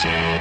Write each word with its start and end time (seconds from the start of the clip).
Hello 0.00 0.38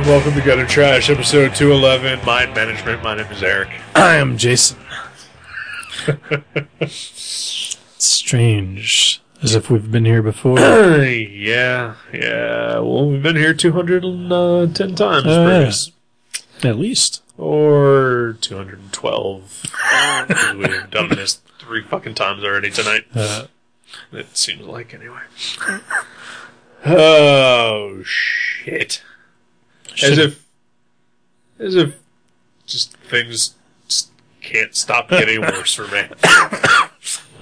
and 0.00 0.08
welcome 0.08 0.32
to 0.34 0.40
Gutter 0.40 0.66
Trash, 0.66 1.10
episode 1.10 1.54
211, 1.54 2.24
Mind 2.24 2.54
Management. 2.54 3.02
My 3.02 3.16
name 3.16 3.26
is 3.26 3.42
Eric. 3.42 3.68
I 3.94 4.16
am 4.16 4.38
Jason. 4.38 4.78
Strange. 7.98 9.20
As 9.42 9.54
if 9.54 9.68
we've 9.70 9.90
been 9.90 10.04
here 10.04 10.22
before. 10.22 10.58
yeah, 10.58 11.94
yeah. 12.12 12.74
Well, 12.78 13.10
we've 13.10 13.22
been 13.22 13.36
here 13.36 13.52
210 13.54 14.94
times, 14.94 15.26
Oh, 15.26 15.48
yeah. 15.48 15.70
At 16.70 16.78
least. 16.78 17.22
Or 17.38 18.36
212. 18.40 19.64
We've 20.56 20.90
done 20.90 21.08
this 21.08 21.40
three 21.58 21.82
fucking 21.82 22.14
times 22.14 22.44
already 22.44 22.70
tonight. 22.70 23.06
Uh, 23.14 23.46
It 24.12 24.36
seems 24.36 24.62
like, 24.62 24.94
anyway. 24.94 25.20
Oh, 26.86 28.02
shit. 28.04 29.02
As 30.02 30.18
if, 30.18 30.46
as 31.58 31.74
if 31.74 31.94
just 32.66 32.96
things 32.98 33.54
just 33.88 34.10
can't 34.40 34.74
stop 34.74 35.08
getting 35.08 35.40
worse 35.42 35.74
for 35.74 35.86
me. 35.88 36.04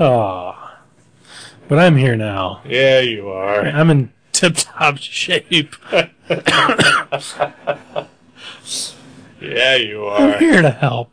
Aw. 0.01 0.79
But 1.69 1.79
I'm 1.79 1.97
here 1.97 2.17
now. 2.17 2.63
Yeah, 2.65 3.01
you 3.01 3.29
are. 3.29 3.61
I'm 3.61 3.91
in 3.91 4.13
tip 4.33 4.55
top 4.57 4.99
shape. 4.99 5.75
Yeah, 9.41 9.77
you 9.77 10.05
are. 10.05 10.33
I'm 10.33 10.41
here 10.41 10.63
to 10.63 10.71
help. 10.71 11.13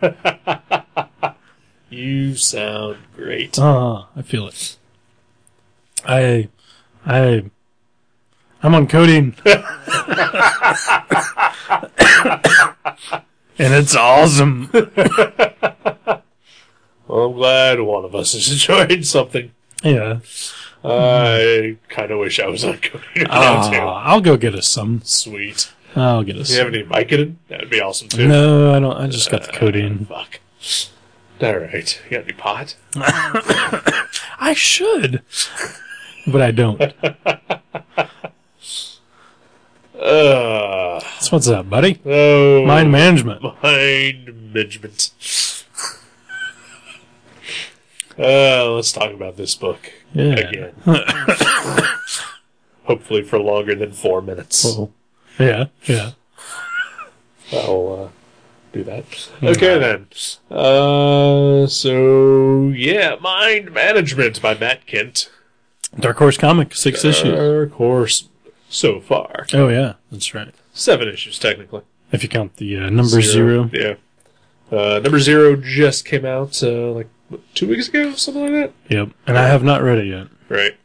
You 1.88 2.34
sound 2.34 2.98
great. 3.14 3.58
Ah, 3.58 4.08
I 4.16 4.22
feel 4.22 4.48
it. 4.48 4.76
I, 6.04 6.48
I, 7.06 7.44
I'm 8.66 8.74
on 8.74 8.86
codeine. 8.88 9.36
and 9.44 9.62
it's 13.58 13.94
awesome. 13.94 14.68
Well, 14.72 14.90
I'm 17.26 17.32
glad 17.34 17.80
one 17.80 18.04
of 18.04 18.16
us 18.16 18.34
is 18.34 18.50
enjoying 18.52 19.04
something. 19.04 19.52
Yeah. 19.84 20.18
I 20.82 21.76
kind 21.88 22.10
of 22.10 22.18
wish 22.18 22.40
I 22.40 22.48
was 22.48 22.64
on 22.64 22.78
cocaine 22.78 23.22
now, 23.28 23.30
Ah, 23.30 23.70
too. 23.70 23.76
I'll 23.78 24.20
go 24.20 24.36
get 24.36 24.56
us 24.56 24.66
some. 24.66 25.00
Sweet. 25.04 25.72
I'll 25.94 26.24
get 26.24 26.36
us 26.36 26.48
Do 26.48 26.54
you 26.54 26.60
have 26.64 26.74
any 26.74 26.82
Vicodin? 26.82 27.36
That'd 27.46 27.70
be 27.70 27.80
awesome, 27.80 28.08
too. 28.08 28.26
No, 28.26 28.74
I 28.74 28.80
don't. 28.80 28.96
I 28.96 29.06
just 29.06 29.30
got 29.30 29.44
the 29.44 29.52
codeine. 29.52 30.06
Fuck. 30.06 30.40
Alright. 31.40 32.00
You 32.10 32.16
got 32.16 32.24
any 32.24 32.32
pot? 32.32 32.74
I 34.40 34.54
should, 34.56 35.22
but 36.26 36.42
I 36.42 36.50
don't. 36.50 36.82
Uh, 39.98 41.00
That's 41.00 41.32
what's 41.32 41.48
up, 41.48 41.70
buddy. 41.70 42.00
oh. 42.04 42.64
Mind 42.66 42.92
management. 42.92 43.42
Mind 43.62 44.52
management. 44.52 45.12
Uh, 48.18 48.72
let's 48.74 48.92
talk 48.92 49.12
about 49.12 49.36
this 49.36 49.54
book 49.54 49.92
Yeah. 50.14 50.34
again. 50.34 50.72
Hopefully 52.84 53.22
for 53.22 53.38
longer 53.38 53.74
than 53.74 53.92
four 53.92 54.22
minutes. 54.22 54.64
Whoa. 54.64 54.90
Yeah. 55.38 55.66
Yeah. 55.84 56.12
I'll 57.52 58.04
uh, 58.06 58.08
do 58.72 58.82
that. 58.84 59.04
Okay 59.42 59.78
then. 59.78 60.06
Uh, 60.50 61.66
so 61.66 62.68
yeah, 62.74 63.16
Mind 63.20 63.72
Management 63.72 64.40
by 64.40 64.54
Matt 64.56 64.86
Kindt. 64.86 65.28
Dark 65.98 66.16
Horse 66.18 66.36
comic, 66.38 66.74
six 66.74 67.04
issues. 67.04 67.34
Dark 67.34 67.72
Horse. 67.72 68.28
So 68.76 69.00
far, 69.00 69.46
Oh 69.54 69.68
yeah, 69.68 69.94
that's 70.12 70.34
right. 70.34 70.54
seven 70.74 71.08
issues 71.08 71.38
technically. 71.38 71.80
If 72.12 72.22
you 72.22 72.28
count 72.28 72.56
the 72.56 72.76
uh, 72.76 72.90
number 72.90 73.22
zero. 73.22 73.70
Yeah. 73.72 73.94
Uh, 74.70 74.98
number 75.02 75.18
zero 75.18 75.56
just 75.56 76.04
came 76.04 76.26
out 76.26 76.62
uh, 76.62 76.90
like 76.92 77.08
what, 77.30 77.40
two 77.54 77.68
weeks 77.68 77.88
ago, 77.88 78.12
something 78.12 78.42
like 78.42 78.52
that. 78.52 78.72
Yep. 78.94 79.08
And 79.26 79.38
I 79.38 79.46
have 79.46 79.64
not 79.64 79.80
read 79.82 79.96
it 79.98 80.06
yet. 80.08 80.26
Right. 80.50 80.76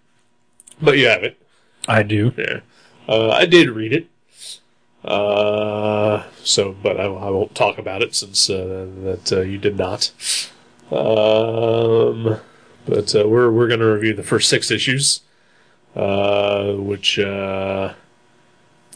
But 0.81 0.97
you 1.00 1.07
have 1.07 1.24
it. 1.24 1.38
I 1.85 2.03
do. 2.03 2.31
Yeah. 2.38 2.62
Uh, 3.09 3.29
I 3.31 3.46
did 3.46 3.69
read 3.69 3.91
it. 3.91 4.08
Uh, 5.03 6.23
so, 6.44 6.72
but 6.72 6.97
I, 6.97 7.03
I 7.03 7.29
won't 7.29 7.56
talk 7.56 7.78
about 7.78 8.02
it 8.02 8.16
since 8.16 8.50
uh, 8.50 8.88
that 9.03 9.34
uh, 9.34 9.41
you 9.41 9.58
did 9.58 9.78
not. 9.78 10.12
Um, 10.91 12.40
but 12.85 13.13
uh, 13.16 13.28
we're 13.28 13.52
we're 13.52 13.68
going 13.68 13.79
to 13.81 13.85
review 13.85 14.13
the 14.13 14.23
first 14.23 14.47
six 14.47 14.72
issues, 14.72 15.22
uh, 15.96 16.74
which 16.74 17.19
uh, 17.19 17.94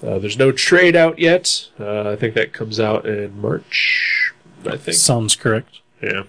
uh, 0.03 0.19
there's 0.19 0.38
no 0.38 0.51
trade 0.51 0.95
out 0.95 1.19
yet. 1.19 1.67
Uh, 1.79 2.11
I 2.11 2.16
think 2.16 2.33
that 2.35 2.53
comes 2.53 2.79
out 2.79 3.06
in 3.06 3.39
March. 3.39 4.33
I 4.66 4.78
think. 4.78 4.95
Sounds 4.97 5.35
correct. 5.35 5.79
Yeah. 6.01 6.23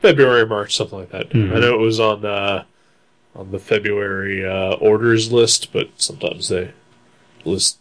February, 0.00 0.46
March, 0.46 0.74
something 0.76 0.98
like 0.98 1.10
that. 1.10 1.30
Mhm. 1.30 1.54
I 1.56 1.60
know 1.60 1.74
it 1.74 1.80
was 1.84 2.00
on 2.00 2.24
uh, 2.24 2.64
on 3.36 3.50
the 3.50 3.58
February 3.58 4.46
uh, 4.46 4.74
orders 4.74 5.30
list, 5.30 5.72
but 5.72 5.90
sometimes 5.96 6.48
they 6.48 6.72
list 7.44 7.78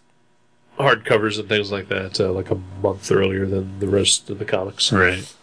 hardcovers 0.77 1.39
and 1.39 1.47
things 1.49 1.71
like 1.71 1.89
that 1.89 2.19
uh, 2.19 2.31
like 2.31 2.49
a 2.51 2.55
month 2.81 3.11
earlier 3.11 3.45
than 3.45 3.79
the 3.79 3.87
rest 3.87 4.29
of 4.29 4.39
the 4.39 4.45
comics. 4.45 4.91
Right. 4.91 5.33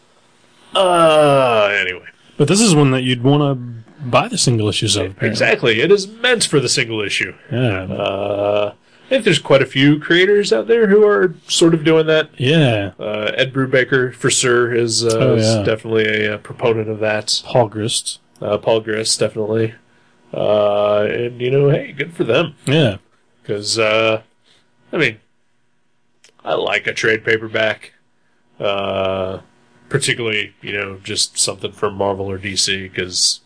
Uh, 0.75 1.69
anyway, 1.81 2.07
But 2.37 2.49
this 2.49 2.61
is 2.61 2.75
one 2.75 2.91
that 2.91 3.03
you'd 3.03 3.23
want 3.23 3.43
to 3.86 3.86
buy 4.05 4.29
the 4.29 4.39
single 4.39 4.69
issues 4.69 4.97
of. 4.97 5.03
apparently. 5.13 5.29
exactly. 5.29 5.81
It 5.81 5.91
is 5.93 6.07
meant 6.07 6.45
for 6.45 6.61
the 6.61 6.69
single 6.69 7.01
issue. 7.01 7.35
Yeah. 7.51 7.83
Uh, 7.85 8.75
I 9.05 9.09
think 9.09 9.25
there's 9.25 9.39
quite 9.39 9.63
a 9.63 9.67
few 9.67 10.01
creators 10.01 10.53
out 10.53 10.67
there 10.67 10.89
who 10.89 11.07
are 11.07 11.35
sort 11.47 11.75
of 11.75 11.85
doing 11.85 12.07
that. 12.07 12.29
yeah. 12.39 12.93
Uh, 12.99 13.31
Ed 13.37 13.53
Brubaker, 13.53 14.13
for 14.15 14.31
sure, 14.31 14.75
is, 14.75 15.05
uh, 15.05 15.17
Oh, 15.21 15.35
is 15.37 15.65
definitely 15.67 16.05
a, 16.27 16.35
uh 16.35 16.39
proponent 16.39 16.89
of 16.89 16.99
that. 17.01 17.41
Paul 17.47 17.69
Grist. 17.69 18.19
uh, 18.43 18.59
Paul 18.59 18.81
Grist, 18.81 19.21
definitely. 19.21 19.75
Uh, 20.35 21.03
and 21.09 21.41
you 21.41 21.51
know, 21.53 21.71
hey, 21.71 21.93
good 21.93 22.13
for 22.15 22.25
them 22.25 22.57
Yeah. 22.67 22.97
because 23.43 23.79
uh, 23.79 24.23
I 24.93 24.97
mean, 24.97 25.19
I 26.45 26.55
like 26.55 26.87
a 26.89 26.93
trade 26.93 27.25
paperback, 27.25 27.93
uh, 28.59 29.39
particularly 29.89 30.55
you 30.61 30.73
know 30.73 30.99
just 31.03 31.39
something 31.39 31.71
from 31.73 31.95
Marvel 31.95 32.27
or 32.31 32.39
DC 32.39 32.91
because 32.91 33.41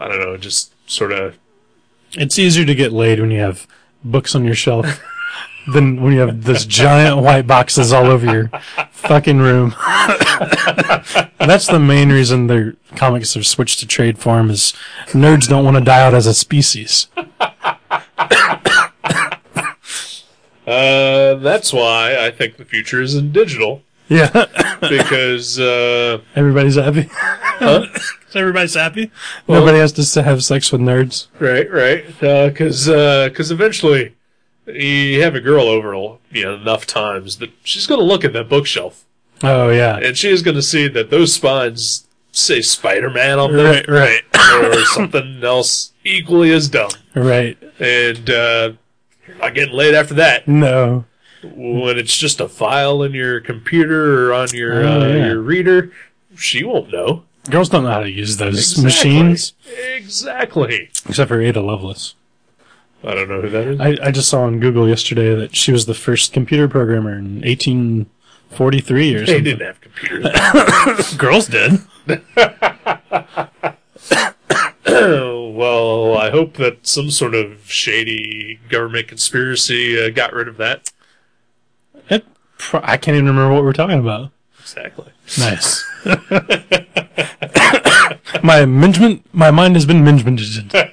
I 0.00 0.08
don't 0.08 0.20
know, 0.20 0.36
just 0.36 0.72
sort 0.90 1.12
of 1.12 1.38
It's 2.14 2.38
easier 2.38 2.64
to 2.64 2.74
get 2.74 2.92
laid 2.92 3.20
when 3.20 3.30
you 3.30 3.40
have 3.40 3.66
books 4.04 4.34
on 4.34 4.44
your 4.44 4.54
shelf 4.54 5.00
than 5.72 6.02
when 6.02 6.12
you 6.12 6.20
have 6.20 6.44
this 6.44 6.64
giant 6.66 7.18
white 7.22 7.46
boxes 7.46 7.92
all 7.92 8.06
over 8.06 8.26
your 8.26 8.50
fucking 8.90 9.38
room. 9.38 9.70
That's 11.38 11.66
the 11.66 11.78
main 11.80 12.10
reason 12.10 12.46
their 12.48 12.74
comics 12.96 13.34
have 13.34 13.46
switched 13.46 13.78
to 13.80 13.86
trade 13.86 14.18
form 14.18 14.50
is 14.50 14.72
nerds 15.08 15.48
don't 15.48 15.64
want 15.64 15.76
to 15.76 15.84
die 15.84 16.00
out 16.04 16.14
as 16.14 16.26
a 16.26 16.34
species. 16.34 17.06
uh, 20.66 21.34
that's 21.36 21.72
why 21.72 22.16
I 22.18 22.30
think 22.30 22.56
the 22.56 22.64
future 22.64 23.00
is 23.02 23.14
in 23.14 23.32
digital 23.32 23.82
Yeah. 24.08 24.30
because 24.80 25.58
uh, 25.58 26.20
Everybody's 26.34 26.76
happy. 26.76 27.08
Everybody's 28.34 28.74
happy. 28.74 29.10
Nobody 29.48 29.78
has 29.78 29.92
to 29.92 30.22
have 30.22 30.42
sex 30.44 30.72
with 30.72 30.80
nerds. 30.80 31.26
Right, 31.38 31.70
right. 31.70 32.06
Because 32.06 32.86
because 32.86 33.50
eventually 33.50 34.14
you 34.66 35.22
have 35.22 35.34
a 35.34 35.40
girl 35.40 35.64
over 35.68 35.92
you 36.30 36.44
know, 36.44 36.54
enough 36.54 36.86
times 36.86 37.38
that 37.38 37.50
she's 37.64 37.86
going 37.86 37.98
to 38.00 38.04
look 38.04 38.24
at 38.24 38.32
that 38.32 38.48
bookshelf 38.48 39.04
Oh 39.42 39.70
yeah. 39.70 39.96
and 39.98 40.16
she 40.16 40.28
is 40.30 40.40
going 40.42 40.54
to 40.54 40.62
see 40.62 40.86
that 40.88 41.10
those 41.10 41.32
spines 41.34 42.06
say 42.30 42.62
Spider 42.62 43.10
Man 43.10 43.38
on 43.40 43.52
them 43.56 43.66
Right, 43.66 43.88
right, 43.88 44.22
or 44.64 44.84
something 44.84 45.42
else 45.42 45.92
equally 46.04 46.52
as 46.52 46.68
dumb. 46.68 46.90
right. 47.14 47.58
And 47.80 48.30
uh, 48.30 48.72
you're 49.26 49.36
not 49.38 49.54
getting 49.54 49.74
laid 49.74 49.94
after 49.94 50.14
that. 50.14 50.46
No. 50.46 51.04
When 51.42 51.98
it's 51.98 52.16
just 52.16 52.40
a 52.40 52.48
file 52.48 53.02
in 53.02 53.12
your 53.14 53.40
computer 53.40 54.28
or 54.30 54.32
on 54.34 54.48
your 54.54 54.84
Oh, 54.86 55.00
uh, 55.02 55.06
yeah. 55.08 55.26
your 55.26 55.40
reader, 55.42 55.90
she 56.36 56.62
won't 56.62 56.92
know. 56.92 57.24
Girls 57.50 57.68
don't 57.68 57.82
know 57.84 57.90
how 57.90 58.00
to 58.00 58.10
use 58.10 58.36
those 58.36 58.56
Exactly. 58.58 58.84
machines, 58.84 59.52
Exactly. 59.96 60.90
except 61.08 61.28
for 61.28 61.40
Ada 61.40 61.60
Lovelace. 61.60 62.14
I 63.04 63.14
don't 63.14 63.28
know 63.28 63.40
who 63.40 63.48
that 63.50 63.66
is. 63.66 63.80
I, 63.80 63.96
I 64.00 64.10
just 64.12 64.28
saw 64.28 64.42
on 64.42 64.60
Google 64.60 64.88
yesterday 64.88 65.34
that 65.34 65.56
she 65.56 65.72
was 65.72 65.86
the 65.86 65.94
first 65.94 66.32
computer 66.32 66.68
programmer 66.68 67.18
in 67.18 67.40
1843 67.42 69.08
years. 69.08 69.26
They 69.28 69.40
didn't 69.40 69.66
have 69.66 69.80
computers. 69.80 71.14
Girls 71.16 71.48
did. 71.48 71.80
well, 74.86 76.16
I 76.16 76.30
hope 76.30 76.54
that 76.58 76.86
some 76.86 77.10
sort 77.10 77.34
of 77.34 77.68
shady 77.70 78.60
government 78.68 79.08
conspiracy 79.08 80.00
uh, 80.00 80.10
got 80.10 80.32
rid 80.32 80.46
of 80.48 80.56
that. 80.58 80.92
Pro- 82.58 82.80
I 82.84 82.96
can't 82.96 83.16
even 83.16 83.26
remember 83.26 83.52
what 83.52 83.64
we're 83.64 83.72
talking 83.72 83.98
about. 83.98 84.30
Exactly. 84.60 85.10
Nice. 85.38 85.84
my 88.42 88.64
management, 88.64 89.26
my 89.32 89.50
mind 89.50 89.74
has 89.76 89.86
been 89.86 90.04
managemented. 90.04 90.92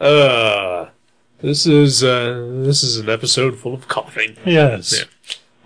Uh, 0.00 0.88
this 1.40 1.64
is 1.64 2.02
uh, 2.02 2.44
this 2.64 2.82
is 2.82 2.96
an 2.98 3.08
episode 3.08 3.56
full 3.56 3.72
of 3.72 3.86
coughing. 3.86 4.36
Yes. 4.44 5.04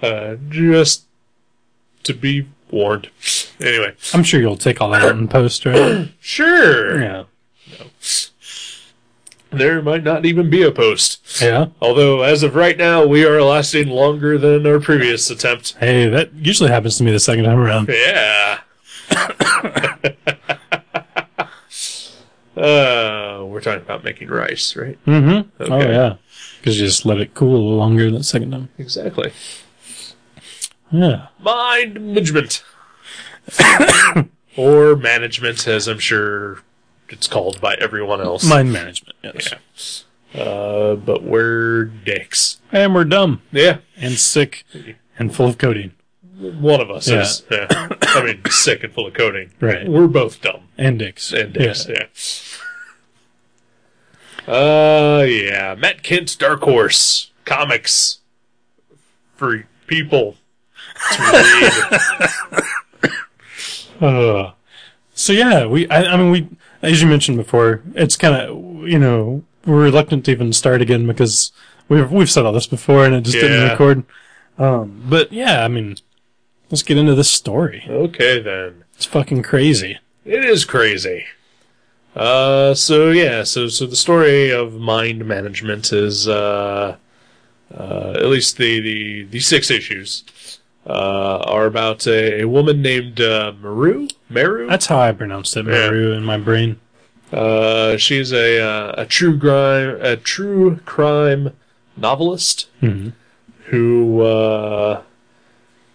Yeah. 0.03 0.09
Uh, 0.09 0.37
just 0.51 1.05
to 2.03 2.13
be 2.13 2.47
warned. 2.71 3.09
Anyway, 3.61 3.95
I'm 4.13 4.23
sure 4.23 4.39
you'll 4.41 4.59
take 4.59 4.83
all 4.83 4.91
that 4.91 5.03
out 5.03 5.17
in 5.17 5.27
post, 5.27 5.65
right? 5.65 6.09
sure. 6.21 7.01
yeah. 7.01 7.25
There 9.57 9.83
might 9.83 10.05
not 10.05 10.27
even 10.27 10.51
be 10.51 10.63
a 10.63 10.71
post. 10.71 11.41
Yeah. 11.41 11.67
Although, 11.81 12.23
as 12.23 12.43
of 12.43 12.55
right 12.55 12.77
now, 12.77 13.07
we 13.07 13.25
are 13.25 13.43
lasting 13.43 13.89
longer 13.89 14.39
than 14.39 14.67
our 14.67 14.81
previous 14.81 15.31
attempt. 15.31 15.77
Hey, 15.79 16.09
that 16.09 16.33
usually 16.35 16.71
happens 16.71 16.99
to 16.99 17.05
me 17.05 17.11
the 17.11 17.21
second 17.21 17.45
time 17.45 17.59
around. 17.59 17.89
Yeah. 17.89 18.61
uh, 22.57 23.45
we're 23.47 23.61
talking 23.61 23.83
about 23.83 24.05
making 24.05 24.29
rice, 24.29 24.77
right? 24.77 24.99
Mm-hmm. 25.07 25.73
Oh, 25.73 25.81
yeah. 25.81 26.17
Because 26.59 26.81
you 26.81 26.87
just 26.87 27.07
let 27.07 27.19
it 27.19 27.35
cool 27.35 27.55
a 27.55 27.59
little 27.59 27.77
longer 27.77 28.11
the 28.11 28.25
second 28.25 28.51
time. 28.51 28.69
Exactly. 28.79 29.33
Yeah. 30.91 31.29
Mind 31.41 31.95
management. 31.95 32.65
or 34.57 34.97
management, 34.97 35.67
as 35.69 35.87
I'm 35.87 35.99
sure 35.99 36.63
it's 37.09 37.27
called 37.29 37.61
by 37.61 37.75
everyone 37.75 38.21
else. 38.21 38.45
Mind 38.45 38.73
management, 38.73 39.17
yes. 39.23 40.05
Yeah. 40.33 40.43
Uh, 40.43 40.95
but 40.97 41.23
we're 41.23 41.85
dicks. 41.85 42.61
And 42.73 42.95
we're 42.95 43.05
dumb 43.05 43.43
Yeah. 43.53 43.79
and 43.97 44.15
sick 44.15 44.65
and 45.19 45.35
full 45.35 45.47
of 45.49 45.59
codeine. 45.59 45.93
One 46.39 46.81
of 46.83 46.91
us 46.91 47.09
Yeah. 47.09 47.23
is. 47.23 47.43
Yeah. 47.51 47.67
I 48.03 48.23
mean, 48.25 48.43
sick 48.51 48.85
and 48.85 48.93
full 48.93 49.07
of 49.07 49.15
coding. 49.15 49.53
Right. 49.61 49.89
We're 49.89 50.07
both 50.09 50.43
dumb. 50.43 50.69
And 50.77 50.99
dicks. 50.99 51.33
And 51.33 51.53
dicks, 51.55 51.89
yeah. 51.89 52.07
Uh, 54.47 55.23
yeah. 55.23 55.75
Matt 55.77 56.03
Kindt, 56.03 56.37
Dark 56.39 56.61
Horse. 56.63 57.31
Comics. 57.45 58.19
For 59.37 59.67
people 59.87 60.37
to 61.13 61.23
read. 63.03 63.13
Uh, 63.99 64.53
so 65.15 65.33
yeah, 65.33 65.65
we. 65.65 65.89
I, 65.89 66.03
I 66.13 66.17
mean, 66.19 66.31
we. 66.31 66.47
As 66.83 67.01
you 67.01 67.09
mentioned 67.09 67.37
before, 67.37 67.83
it's 67.95 68.17
kind 68.17 68.35
of 68.35 68.89
you 68.89 68.99
know 68.99 69.43
we're 69.65 69.83
reluctant 69.83 70.25
to 70.27 70.31
even 70.31 70.53
start 70.53 70.81
again 70.81 71.07
because 71.07 71.53
we've 71.89 72.11
we've 72.11 72.31
said 72.31 72.47
all 72.47 72.53
this 72.53 72.67
before 72.67 73.05
and 73.05 73.15
it 73.15 73.23
just 73.23 73.39
didn't 73.39 73.71
record. 73.71 74.05
Um, 74.59 75.03
but 75.09 75.33
yeah, 75.33 75.65
I 75.65 75.69
mean, 75.69 75.97
let's 76.71 76.83
get 76.83 76.97
into 76.97 77.15
this 77.15 77.31
story. 77.31 77.85
okay, 77.89 78.41
then. 78.41 78.85
It's 78.95 79.05
fucking 79.05 79.43
crazy. 79.43 79.99
It 80.25 80.45
is 80.45 80.65
crazy. 80.65 81.27
Uh, 82.15 82.73
so 82.73 83.11
yeah, 83.11 83.43
so 83.43 83.69
so 83.69 83.85
the 83.85 83.97
story 83.97 84.51
of 84.51 84.75
mind 84.75 85.27
management 85.27 85.93
is 85.93 86.27
uh, 86.27 86.97
uh, 87.75 88.13
at 88.17 88.27
least 88.27 88.57
the, 88.57 88.81
the 88.81 89.25
the 89.25 89.41
six 89.41 89.71
issues 89.71 90.25
uh, 90.87 91.39
are 91.47 91.67
about 91.67 92.07
a, 92.07 92.43
a 92.43 92.49
woman 92.49 92.81
named 92.83 93.21
uh, 93.21 93.53
Maru. 93.61 94.09
Maru. 94.29 94.67
That's 94.69 94.87
how 94.87 94.99
I 95.01 95.13
pronounced 95.13 95.57
it, 95.57 95.67
Yeah. 95.67 95.73
Maru, 95.89 96.13
in 96.13 96.25
my 96.25 96.39
brain. 96.39 96.79
Uh, 97.33 97.97
she's 97.97 98.33
a 98.33 98.61
uh, 98.63 98.95
a 98.99 99.05
true 99.07 99.37
crime 99.39 99.99
a 100.01 100.17
true 100.17 100.77
crime 100.85 101.53
novelist 101.97 102.69
Mhm. 102.81 103.13
who 103.67 104.21
uh, 104.23 105.03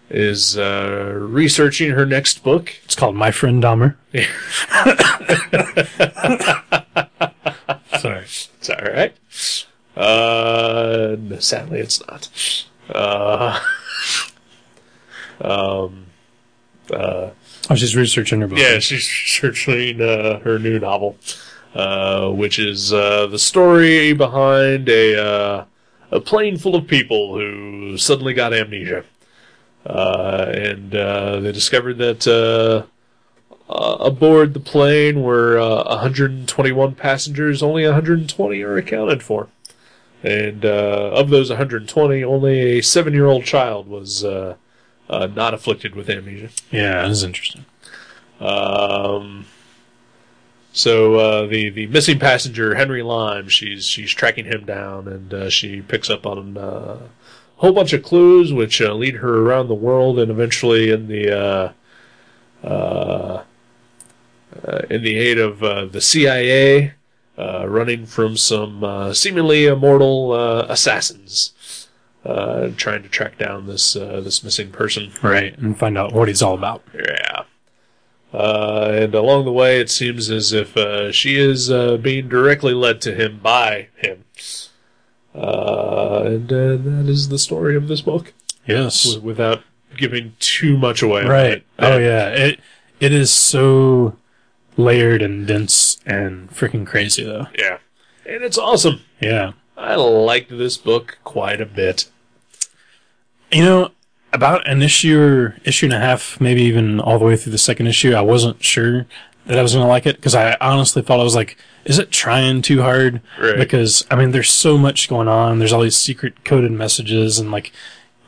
is 0.09 0.57
uh, 0.57 1.13
researching 1.15 1.91
her 1.91 2.05
next 2.05 2.43
book. 2.43 2.73
It's 2.83 2.95
called 2.95 3.15
My 3.15 3.31
Friend 3.31 3.63
Dahmer. 3.63 3.95
Sorry. 7.99 8.25
It's 8.25 8.69
all 8.69 8.85
right. 8.93 9.15
Uh, 9.95 11.15
sadly, 11.39 11.79
it's 11.79 12.01
not. 12.07 12.29
Um, 15.43 16.05
uh, 16.93 17.29
Oh, 17.69 17.75
she's 17.75 17.95
researching 17.95 18.41
her 18.41 18.47
book. 18.47 18.57
yeah, 18.59 18.79
she's 18.79 19.07
searching 19.07 20.01
uh, 20.01 20.39
her 20.39 20.57
new 20.59 20.79
novel, 20.79 21.15
uh, 21.75 22.29
which 22.29 22.59
is 22.59 22.91
uh, 22.91 23.27
the 23.27 23.39
story 23.39 24.13
behind 24.13 24.89
a 24.89 25.15
uh, 25.23 25.65
a 26.11 26.19
plane 26.19 26.57
full 26.57 26.75
of 26.75 26.87
people 26.87 27.35
who 27.35 27.97
suddenly 27.97 28.33
got 28.33 28.51
amnesia, 28.53 29.05
uh, 29.85 30.45
and 30.53 30.93
uh, 30.95 31.39
they 31.39 31.51
discovered 31.51 31.97
that 31.99 32.27
uh, 32.27 33.71
uh, 33.71 33.97
aboard 34.03 34.53
the 34.53 34.59
plane 34.59 35.21
were 35.21 35.57
uh, 35.59 35.83
121 35.87 36.95
passengers. 36.95 37.63
Only 37.63 37.85
120 37.85 38.61
are 38.63 38.75
accounted 38.75 39.23
for, 39.23 39.47
and 40.23 40.65
uh, 40.65 41.11
of 41.13 41.29
those 41.29 41.49
120, 41.49 42.23
only 42.23 42.79
a 42.79 42.81
seven-year-old 42.81 43.45
child 43.45 43.87
was. 43.87 44.25
Uh, 45.11 45.27
not 45.27 45.53
afflicted 45.53 45.93
with 45.93 46.09
amnesia. 46.09 46.49
Yeah, 46.71 47.05
this 47.07 47.17
is 47.17 47.23
interesting. 47.23 47.65
Um, 48.39 49.45
so 50.73 51.15
uh, 51.15 51.47
the 51.47 51.69
the 51.69 51.87
missing 51.87 52.17
passenger 52.17 52.75
Henry 52.75 53.03
Lime, 53.03 53.49
she's 53.49 53.85
she's 53.85 54.11
tracking 54.11 54.45
him 54.45 54.65
down, 54.65 55.07
and 55.07 55.33
uh, 55.33 55.49
she 55.49 55.81
picks 55.81 56.09
up 56.09 56.25
on 56.25 56.57
uh, 56.57 56.61
a 56.61 57.09
whole 57.57 57.73
bunch 57.73 57.91
of 57.91 58.03
clues 58.03 58.53
which 58.53 58.81
uh, 58.81 58.93
lead 58.93 59.15
her 59.15 59.39
around 59.39 59.67
the 59.67 59.75
world, 59.75 60.17
and 60.17 60.31
eventually 60.31 60.89
in 60.91 61.07
the 61.07 61.37
uh, 61.37 61.71
uh, 62.63 63.43
uh, 64.65 64.81
in 64.89 65.03
the 65.03 65.17
aid 65.17 65.37
of 65.37 65.61
uh, 65.61 65.85
the 65.85 66.01
CIA, 66.01 66.93
uh, 67.37 67.67
running 67.67 68.05
from 68.05 68.37
some 68.37 68.83
uh, 68.83 69.13
seemingly 69.13 69.65
immortal 69.65 70.31
uh, 70.31 70.65
assassins. 70.69 71.51
Uh, 72.23 72.69
trying 72.77 73.01
to 73.01 73.09
track 73.09 73.37
down 73.39 73.65
this 73.65 73.95
uh, 73.95 74.21
this 74.21 74.43
missing 74.43 74.69
person. 74.71 75.11
Right, 75.23 75.57
and 75.57 75.75
find 75.77 75.97
out 75.97 76.13
what 76.13 76.27
he's 76.27 76.41
all 76.43 76.53
about. 76.53 76.83
Yeah. 76.93 77.43
Uh, 78.31 78.91
and 78.93 79.15
along 79.15 79.45
the 79.45 79.51
way, 79.51 79.79
it 79.81 79.89
seems 79.89 80.29
as 80.29 80.53
if 80.53 80.77
uh, 80.77 81.11
she 81.11 81.35
is 81.37 81.69
uh, 81.71 81.97
being 81.97 82.29
directly 82.29 82.73
led 82.73 83.01
to 83.01 83.13
him 83.15 83.39
by 83.41 83.87
him. 83.95 84.23
Uh, 85.33 86.23
and 86.25 86.51
uh, 86.51 86.75
that 86.77 87.05
is 87.07 87.29
the 87.29 87.39
story 87.39 87.75
of 87.75 87.87
this 87.87 88.01
book, 88.01 88.33
Yes. 88.67 89.03
w- 89.05 89.25
without 89.25 89.63
giving 89.97 90.35
too 90.39 90.77
much 90.77 91.01
away. 91.01 91.25
Right. 91.25 91.65
Oh 91.79 91.97
yeah. 91.97 92.29
It 92.29 92.59
it 92.99 93.11
is 93.13 93.31
so 93.31 94.15
layered 94.77 95.21
and 95.21 95.47
dense 95.47 95.99
and 96.05 96.49
freaking 96.51 96.85
crazy 96.85 97.23
though. 97.23 97.47
Yeah. 97.57 97.77
And 98.25 98.43
it's 98.43 98.57
awesome. 98.57 99.01
Yeah. 99.19 99.53
I 99.77 99.95
liked 99.95 100.49
this 100.55 100.77
book 100.77 101.17
quite 101.23 101.59
a 101.59 101.65
bit. 101.65 102.09
You 103.51 103.63
know, 103.63 103.91
about 104.33 104.67
an 104.67 104.81
issue 104.81 105.19
or 105.19 105.55
issue 105.65 105.87
and 105.87 105.93
a 105.93 105.99
half, 105.99 106.39
maybe 106.39 106.61
even 106.63 106.99
all 106.99 107.19
the 107.19 107.25
way 107.25 107.35
through 107.35 107.51
the 107.51 107.57
second 107.57 107.87
issue, 107.87 108.13
I 108.13 108.21
wasn't 108.21 108.63
sure 108.63 109.05
that 109.45 109.57
I 109.57 109.61
was 109.61 109.73
going 109.73 109.83
to 109.83 109.89
like 109.89 110.05
it 110.05 110.15
because 110.17 110.35
I 110.35 110.55
honestly 110.61 111.01
thought 111.01 111.19
I 111.19 111.23
was 111.23 111.35
like, 111.35 111.57
is 111.83 111.99
it 111.99 112.11
trying 112.11 112.61
too 112.61 112.81
hard? 112.81 113.21
Right. 113.39 113.57
Because 113.57 114.05
I 114.09 114.15
mean, 114.15 114.31
there's 114.31 114.49
so 114.49 114.77
much 114.77 115.09
going 115.09 115.27
on. 115.27 115.59
There's 115.59 115.73
all 115.73 115.81
these 115.81 115.97
secret 115.97 116.45
coded 116.45 116.71
messages 116.71 117.39
and 117.39 117.51
like, 117.51 117.71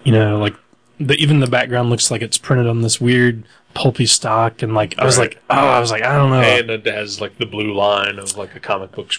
you 0.03 0.12
know, 0.12 0.38
like 0.39 0.56
the 1.00 1.13
even 1.15 1.39
the 1.39 1.48
background 1.48 1.89
looks 1.89 2.12
like 2.12 2.22
it's 2.22 2.38
printed 2.38 2.68
on 2.68 2.82
this 2.82 3.00
weird 3.00 3.44
pulpy 3.74 4.06
stock 4.06 4.62
and 4.62 4.74
like 4.75 4.96
I 5.00 5.06
was 5.06 5.18
Right. 5.18 5.30
like, 5.36 5.42
oh, 5.50 5.56
I 5.68 5.80
was 5.80 5.89
like, 5.92 6.03
I 6.03 6.15
don't 6.18 6.32
know. 6.32 6.42
And 6.42 6.70
it 6.70 6.86
has 6.86 7.22
like 7.22 7.38
the 7.38 7.46
blue 7.46 7.74
line 7.74 8.20
of 8.20 8.36
like 8.36 8.56
a 8.56 8.60
comic 8.60 8.92
book 8.92 9.12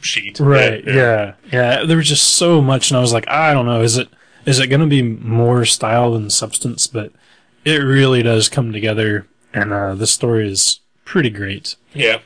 sheet. 0.00 0.40
Right. 0.40 0.82
Yeah, 0.84 1.34
yeah. 1.52 1.84
There 1.84 1.96
was 1.98 2.08
just 2.08 2.24
so 2.30 2.60
much, 2.60 2.90
and 2.90 2.98
I 2.98 3.00
was 3.00 3.12
like, 3.12 3.28
I 3.28 3.52
don't 3.54 3.66
know. 3.66 3.80
Is 3.82 3.96
it 3.96 4.08
is 4.46 4.58
it 4.58 4.68
going 4.68 4.80
to 4.80 4.86
be 4.86 5.02
more 5.02 5.64
style 5.64 6.12
than 6.12 6.30
substance? 6.30 6.86
But 6.86 7.12
it 7.64 7.78
really 7.78 8.22
does 8.22 8.48
come 8.48 8.72
together, 8.72 9.26
and 9.52 9.72
uh, 9.72 9.94
this 9.94 10.10
story 10.10 10.50
is 10.50 10.80
pretty 11.04 11.30
great. 11.30 11.76
Yeah. 11.92 12.20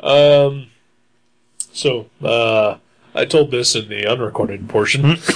Um. 0.00 0.68
So, 1.72 2.08
uh, 2.22 2.78
I 3.14 3.24
told 3.24 3.50
this 3.50 3.74
in 3.74 3.88
the 3.88 4.06
unrecorded 4.06 4.68
portion. 4.68 5.18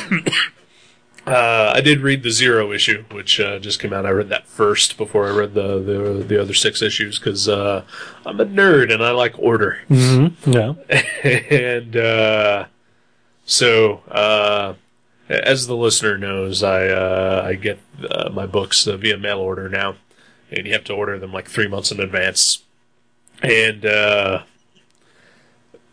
Uh, 1.24 1.72
I 1.72 1.80
did 1.80 2.00
read 2.00 2.24
the 2.24 2.32
Zero 2.32 2.72
issue, 2.72 3.04
which 3.12 3.38
uh, 3.38 3.60
just 3.60 3.78
came 3.78 3.92
out. 3.92 4.04
I 4.04 4.10
read 4.10 4.28
that 4.30 4.48
first 4.48 4.96
before 4.96 5.28
I 5.28 5.30
read 5.30 5.54
the 5.54 5.78
the, 5.78 6.24
the 6.26 6.40
other 6.40 6.52
six 6.52 6.82
issues 6.82 7.18
because 7.18 7.48
uh, 7.48 7.84
I'm 8.26 8.40
a 8.40 8.44
nerd 8.44 8.92
and 8.92 9.04
I 9.04 9.12
like 9.12 9.38
order. 9.38 9.78
Mm-hmm. 9.88 10.50
Yeah. 10.50 10.74
and 11.78 11.96
uh, 11.96 12.66
so, 13.44 14.02
uh, 14.10 14.74
as 15.44 15.66
the 15.66 15.76
listener 15.76 16.18
knows, 16.18 16.62
I 16.62 16.88
uh, 16.88 17.44
I 17.46 17.54
get 17.54 17.78
uh, 18.10 18.30
my 18.30 18.46
books 18.46 18.86
uh, 18.86 18.96
via 18.96 19.16
mail 19.16 19.38
order 19.38 19.68
now, 19.68 19.96
and 20.50 20.66
you 20.66 20.72
have 20.72 20.84
to 20.84 20.94
order 20.94 21.18
them 21.18 21.32
like 21.32 21.48
three 21.48 21.68
months 21.68 21.90
in 21.92 22.00
advance. 22.00 22.62
And 23.42 23.84
uh, 23.84 24.42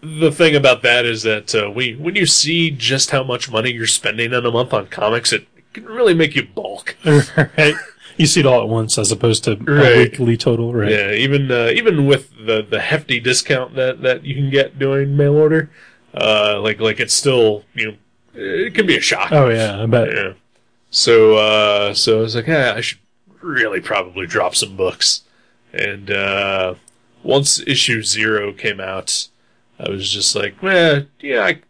the 0.01 0.31
thing 0.31 0.55
about 0.55 0.81
that 0.83 1.05
is 1.05 1.23
that 1.23 1.53
uh, 1.55 1.69
we 1.71 1.95
when 1.95 2.15
you 2.15 2.25
see 2.25 2.71
just 2.71 3.11
how 3.11 3.23
much 3.23 3.51
money 3.51 3.71
you're 3.71 3.87
spending 3.87 4.33
in 4.33 4.45
a 4.45 4.51
month 4.51 4.73
on 4.73 4.87
comics, 4.87 5.33
it 5.33 5.47
can 5.73 5.85
really 5.85 6.13
make 6.13 6.35
you 6.35 6.43
balk. 6.43 6.95
right. 7.05 7.75
You 8.17 8.25
see 8.25 8.41
it 8.41 8.45
all 8.45 8.61
at 8.61 8.67
once 8.67 8.97
as 8.97 9.11
opposed 9.11 9.45
to 9.45 9.55
Right. 9.55 9.95
a 9.95 9.97
weekly 9.99 10.35
total, 10.35 10.73
right? 10.73 10.91
Yeah, 10.91 11.11
even 11.13 11.51
uh, 11.51 11.71
even 11.73 12.05
with 12.05 12.31
the 12.45 12.61
the 12.61 12.81
hefty 12.81 13.19
discount 13.19 13.75
that 13.75 14.01
that 14.01 14.25
you 14.25 14.35
can 14.35 14.49
get 14.49 14.77
doing 14.77 15.15
mail 15.15 15.35
order, 15.35 15.69
uh, 16.13 16.59
like 16.61 16.79
like 16.79 16.99
it's 16.99 17.13
still 17.13 17.63
you 17.73 17.87
know 17.91 17.97
it 18.39 18.73
can 18.73 18.85
be 18.85 18.97
a 18.97 19.01
shock. 19.01 19.31
Oh 19.31 19.49
yeah, 19.49 19.81
I 19.81 19.85
bet. 19.85 20.13
Yeah. 20.13 20.33
So 20.89 21.35
uh, 21.37 21.93
so 21.93 22.19
I 22.19 22.21
was 22.21 22.35
like, 22.35 22.47
yeah, 22.47 22.73
I 22.75 22.81
should 22.81 22.99
really 23.41 23.81
probably 23.81 24.25
drop 24.25 24.55
some 24.55 24.75
books. 24.75 25.23
And 25.73 26.09
uh, 26.09 26.75
once 27.23 27.59
issue 27.67 28.01
zero 28.01 28.51
came 28.53 28.79
out, 28.79 29.27
I 29.79 29.89
was 29.89 30.11
just 30.11 30.35
like, 30.35 30.63
eh, 30.63 31.03
yeah, 31.19 31.41
I, 31.41 31.61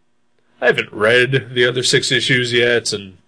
I 0.60 0.66
haven't 0.66 0.92
read 0.92 1.50
the 1.54 1.66
other 1.66 1.82
six 1.82 2.10
issues 2.10 2.52
yet, 2.52 2.92
and 2.92 3.18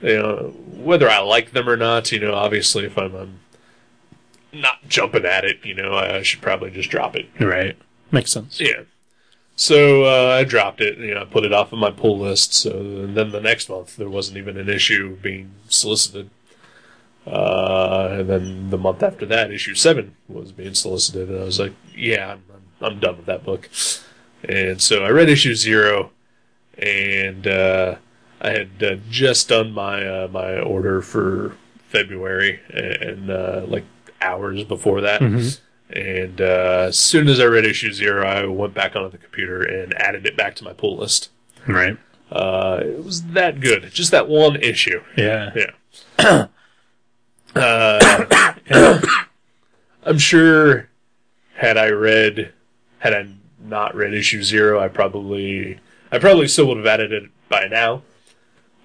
you 0.00 0.16
know 0.16 0.54
whether 0.72 1.08
I 1.10 1.18
like 1.18 1.52
them 1.52 1.68
or 1.68 1.76
not. 1.76 2.10
You 2.12 2.20
know, 2.20 2.34
obviously, 2.34 2.84
if 2.84 2.96
I'm, 2.96 3.14
I'm 3.14 3.40
not 4.52 4.88
jumping 4.88 5.24
at 5.24 5.44
it, 5.44 5.64
you 5.64 5.74
know, 5.74 5.94
I 5.94 6.22
should 6.22 6.40
probably 6.40 6.70
just 6.70 6.90
drop 6.90 7.16
it. 7.16 7.28
Right. 7.38 7.76
Makes 8.10 8.32
sense. 8.32 8.60
Yeah. 8.60 8.82
So 9.56 10.04
uh, 10.04 10.36
I 10.38 10.44
dropped 10.44 10.80
it. 10.80 10.98
You 10.98 11.14
know, 11.14 11.22
I 11.22 11.24
put 11.24 11.44
it 11.44 11.52
off 11.52 11.72
of 11.72 11.78
my 11.78 11.90
pull 11.90 12.18
list. 12.18 12.54
So 12.54 12.70
and 12.78 13.16
then 13.16 13.30
the 13.30 13.40
next 13.40 13.68
month 13.68 13.96
there 13.96 14.08
wasn't 14.10 14.38
even 14.38 14.56
an 14.56 14.68
issue 14.68 15.16
being 15.16 15.52
solicited. 15.68 16.30
Uh, 17.26 18.08
and 18.18 18.28
then 18.28 18.70
the 18.70 18.76
month 18.78 19.02
after 19.02 19.24
that, 19.26 19.50
issue 19.50 19.74
seven 19.74 20.14
was 20.28 20.52
being 20.52 20.74
solicited, 20.74 21.30
and 21.30 21.40
I 21.40 21.44
was 21.44 21.58
like, 21.58 21.72
"Yeah, 21.96 22.32
I'm, 22.32 22.42
I'm, 22.82 22.92
I'm 22.92 23.00
done 23.00 23.16
with 23.16 23.26
that 23.26 23.44
book." 23.44 23.70
And 24.46 24.82
so 24.82 25.04
I 25.04 25.08
read 25.08 25.30
issue 25.30 25.54
zero, 25.54 26.10
and 26.76 27.46
uh, 27.46 27.96
I 28.42 28.50
had 28.50 28.82
uh, 28.82 28.96
just 29.08 29.48
done 29.48 29.72
my 29.72 30.06
uh, 30.06 30.28
my 30.28 30.58
order 30.58 31.00
for 31.00 31.56
February, 31.88 32.60
and 32.68 33.30
uh, 33.30 33.62
like 33.68 33.84
hours 34.20 34.64
before 34.64 35.00
that. 35.00 35.22
Mhm. 35.22 35.58
And 35.94 36.40
uh, 36.40 36.86
as 36.88 36.98
soon 36.98 37.28
as 37.28 37.38
I 37.38 37.44
read 37.44 37.64
issue 37.64 37.92
zero, 37.92 38.26
I 38.26 38.44
went 38.46 38.74
back 38.74 38.96
onto 38.96 39.10
the 39.10 39.18
computer 39.18 39.62
and 39.62 39.94
added 39.94 40.26
it 40.26 40.36
back 40.36 40.56
to 40.56 40.64
my 40.64 40.72
pull 40.72 40.96
list. 40.96 41.30
Right. 41.68 41.96
Uh, 42.32 42.80
it 42.82 43.04
was 43.04 43.22
that 43.26 43.60
good. 43.60 43.88
Just 43.92 44.10
that 44.10 44.28
one 44.28 44.56
issue. 44.56 45.02
Yeah. 45.16 45.52
Yeah. 46.18 46.46
uh, 47.54 49.00
I'm 50.02 50.18
sure 50.18 50.88
had 51.54 51.78
I 51.78 51.90
read, 51.90 52.52
had 52.98 53.14
I 53.14 53.28
not 53.62 53.94
read 53.94 54.14
issue 54.14 54.42
zero, 54.42 54.80
I 54.80 54.88
probably, 54.88 55.78
I 56.10 56.18
probably 56.18 56.48
still 56.48 56.66
would 56.66 56.78
have 56.78 56.86
added 56.86 57.12
it 57.12 57.30
by 57.48 57.68
now. 57.68 58.02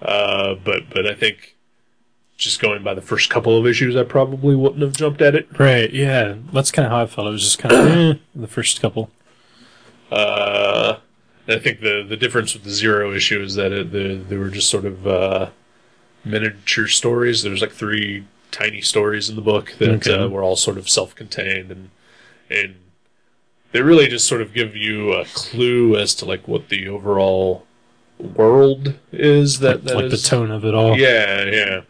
Uh, 0.00 0.54
but, 0.54 0.88
but 0.90 1.06
I 1.06 1.14
think 1.14 1.56
just 2.40 2.60
going 2.60 2.82
by 2.82 2.94
the 2.94 3.02
first 3.02 3.28
couple 3.30 3.56
of 3.56 3.66
issues, 3.66 3.94
I 3.94 4.02
probably 4.02 4.56
wouldn't 4.56 4.80
have 4.82 4.92
jumped 4.96 5.20
at 5.22 5.34
it. 5.34 5.46
Right. 5.58 5.92
Yeah. 5.92 6.36
That's 6.52 6.72
kind 6.72 6.86
of 6.86 6.92
how 6.92 7.02
I 7.02 7.06
felt. 7.06 7.28
It 7.28 7.30
was 7.30 7.42
just 7.42 7.58
kind 7.58 7.74
of 7.74 7.86
eh, 8.16 8.18
the 8.34 8.46
first 8.48 8.80
couple. 8.80 9.10
Uh, 10.10 10.96
I 11.46 11.58
think 11.58 11.80
the 11.80 12.04
the 12.08 12.16
difference 12.16 12.54
with 12.54 12.64
the 12.64 12.70
zero 12.70 13.12
issue 13.14 13.40
is 13.42 13.54
that 13.54 13.72
it, 13.72 13.92
the, 13.92 14.14
they 14.28 14.36
were 14.36 14.48
just 14.50 14.68
sort 14.70 14.84
of 14.84 15.06
uh, 15.06 15.50
miniature 16.24 16.86
stories. 16.88 17.42
There's 17.42 17.60
like 17.60 17.72
three 17.72 18.26
tiny 18.50 18.80
stories 18.80 19.28
in 19.28 19.36
the 19.36 19.42
book 19.42 19.74
that 19.78 19.88
Okay. 20.08 20.14
uh, 20.18 20.28
were 20.28 20.42
all 20.42 20.56
sort 20.56 20.76
of 20.78 20.88
self-contained 20.88 21.70
and 21.70 21.90
and 22.50 22.74
they 23.70 23.80
really 23.80 24.08
just 24.08 24.26
sort 24.26 24.42
of 24.42 24.52
give 24.52 24.74
you 24.74 25.12
a 25.12 25.24
clue 25.26 25.96
as 25.96 26.14
to 26.16 26.24
like 26.24 26.48
what 26.48 26.68
the 26.68 26.88
overall 26.88 27.64
world 28.18 28.94
is 29.12 29.60
that, 29.60 29.84
that 29.84 29.94
like 29.94 30.10
the 30.10 30.16
tone 30.16 30.50
of 30.50 30.64
it 30.64 30.74
all. 30.74 30.98
yeah, 30.98 31.44
yeah. 31.44 31.80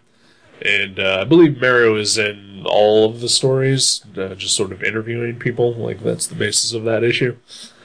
And 0.62 0.98
uh, 1.00 1.18
I 1.20 1.24
believe 1.24 1.60
Marrow 1.60 1.96
is 1.96 2.18
in 2.18 2.64
all 2.66 3.08
of 3.08 3.20
the 3.20 3.28
stories, 3.28 4.04
uh, 4.16 4.34
just 4.34 4.54
sort 4.56 4.72
of 4.72 4.82
interviewing 4.82 5.38
people. 5.38 5.74
Like 5.74 6.00
that's 6.02 6.26
the 6.26 6.34
basis 6.34 6.72
of 6.74 6.84
that 6.84 7.02
issue. 7.02 7.36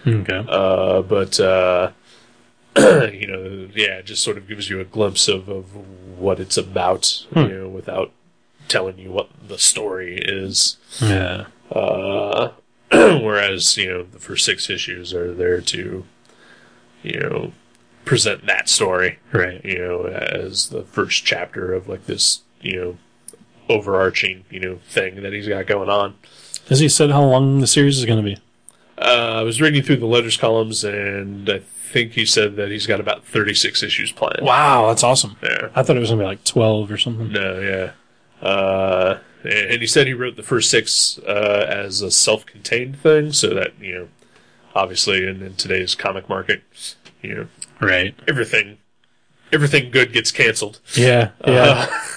Okay. 0.05 0.45
Uh, 0.47 1.01
but 1.01 1.39
uh, 1.39 1.91
you 2.77 3.27
know, 3.27 3.69
yeah, 3.73 3.97
it 3.99 4.05
just 4.05 4.23
sort 4.23 4.37
of 4.37 4.47
gives 4.47 4.69
you 4.69 4.79
a 4.79 4.85
glimpse 4.85 5.27
of, 5.27 5.47
of 5.49 5.73
what 6.19 6.39
it's 6.39 6.57
about, 6.57 7.25
Hmm. 7.33 7.39
you 7.39 7.59
know, 7.59 7.69
without 7.69 8.11
telling 8.67 8.97
you 8.99 9.11
what 9.11 9.29
the 9.47 9.57
story 9.57 10.17
is. 10.21 10.77
Yeah. 11.01 11.45
Uh, 11.71 12.49
whereas 12.91 13.77
you 13.77 13.87
know, 13.87 14.03
the 14.03 14.19
first 14.19 14.45
six 14.45 14.69
issues 14.69 15.13
are 15.13 15.33
there 15.33 15.61
to, 15.61 16.05
you 17.03 17.19
know, 17.19 17.53
present 18.03 18.45
that 18.45 18.69
story, 18.69 19.17
Right. 19.31 19.63
you 19.65 19.79
know, 19.79 20.05
as 20.05 20.69
the 20.69 20.83
first 20.83 21.25
chapter 21.25 21.73
of 21.73 21.87
like 21.89 22.05
this, 22.05 22.41
you 22.65 22.75
know, 22.81 22.97
overarching, 23.69 24.45
you 24.49 24.59
know, 24.59 24.79
thing 24.89 25.21
that 25.23 25.33
he's 25.33 25.47
got 25.47 25.67
going 25.67 25.89
on. 25.89 26.15
Has 26.69 26.79
he 26.79 26.89
said 26.89 27.11
how 27.11 27.23
long 27.23 27.59
the 27.59 27.67
series 27.67 27.97
is 27.99 28.05
going 28.05 28.23
to 28.23 28.23
be? 28.23 28.37
Uh, 28.97 29.35
I 29.39 29.41
was 29.43 29.61
reading 29.61 29.83
through 29.83 29.97
the 29.97 30.05
letters 30.05 30.37
columns, 30.37 30.83
and 30.83 31.49
I 31.49 31.59
think 31.59 32.13
he 32.13 32.25
said 32.25 32.55
that 32.55 32.69
he's 32.71 32.87
got 32.87 32.99
about 32.99 33.25
36 33.25 33.83
issues 33.83 34.11
planned. 34.11 34.39
Wow, 34.41 34.87
that's 34.87 35.03
awesome. 35.03 35.35
Yeah. 35.43 35.69
I 35.75 35.83
thought 35.83 35.97
it 35.97 35.99
was 35.99 36.09
going 36.09 36.19
to 36.19 36.23
be 36.23 36.27
like 36.27 36.43
12 36.43 36.91
or 36.91 36.97
something. 36.97 37.31
No, 37.31 37.59
yeah. 37.59 37.91
Uh, 38.47 39.19
and 39.43 39.81
he 39.81 39.87
said 39.87 40.07
he 40.07 40.13
wrote 40.13 40.37
the 40.37 40.43
first 40.43 40.69
six 40.71 41.19
uh, 41.19 41.65
as 41.69 42.01
a 42.01 42.09
self-contained 42.09 42.97
thing, 42.99 43.31
so 43.31 43.53
that 43.53 43.73
you 43.79 43.93
know, 43.93 44.07
obviously, 44.73 45.27
in, 45.27 45.41
in 45.43 45.55
today's 45.55 45.93
comic 45.93 46.27
market, 46.29 46.63
you 47.21 47.35
know, 47.35 47.47
Right. 47.79 48.15
everything, 48.27 48.77
everything 49.51 49.91
good 49.91 50.13
gets 50.13 50.31
canceled. 50.31 50.79
Yeah. 50.95 51.31
Yeah. 51.45 51.87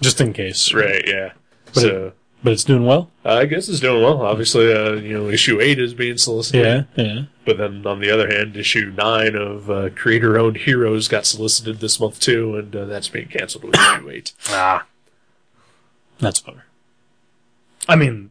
Uh, 0.00 0.04
Just 0.04 0.20
in 0.20 0.32
case. 0.32 0.72
right? 0.74 1.02
Yeah. 1.06 1.32
But 1.66 1.80
so 1.80 2.12
But 2.42 2.52
it's 2.54 2.64
doing 2.64 2.86
well. 2.86 3.10
I 3.24 3.44
guess 3.44 3.68
it's 3.68 3.80
doing 3.80 4.02
well. 4.02 4.22
Obviously, 4.22 4.72
uh, 4.72 4.92
you 4.94 5.12
know, 5.18 5.28
issue 5.28 5.60
eight 5.60 5.78
is 5.78 5.92
being 5.94 6.16
solicited. 6.18 6.86
Yeah. 6.96 7.04
Yeah. 7.04 7.22
But 7.44 7.58
then 7.58 7.86
on 7.86 8.00
the 8.00 8.10
other 8.10 8.28
hand, 8.34 8.56
issue 8.56 8.92
nine 8.96 9.34
of 9.34 9.70
uh, 9.70 9.90
creator 9.94 10.38
owned 10.38 10.58
heroes 10.58 11.06
got 11.08 11.26
solicited 11.26 11.80
this 11.80 12.00
month 12.00 12.18
too, 12.20 12.56
and 12.56 12.74
uh, 12.74 12.84
that's 12.86 13.08
being 13.08 13.28
canceled 13.28 13.64
with 13.64 13.74
issue 13.74 14.10
eight. 14.10 14.32
Ah. 14.48 14.86
That's 16.18 16.40
better. 16.40 16.64
I 17.88 17.96
mean, 17.96 18.30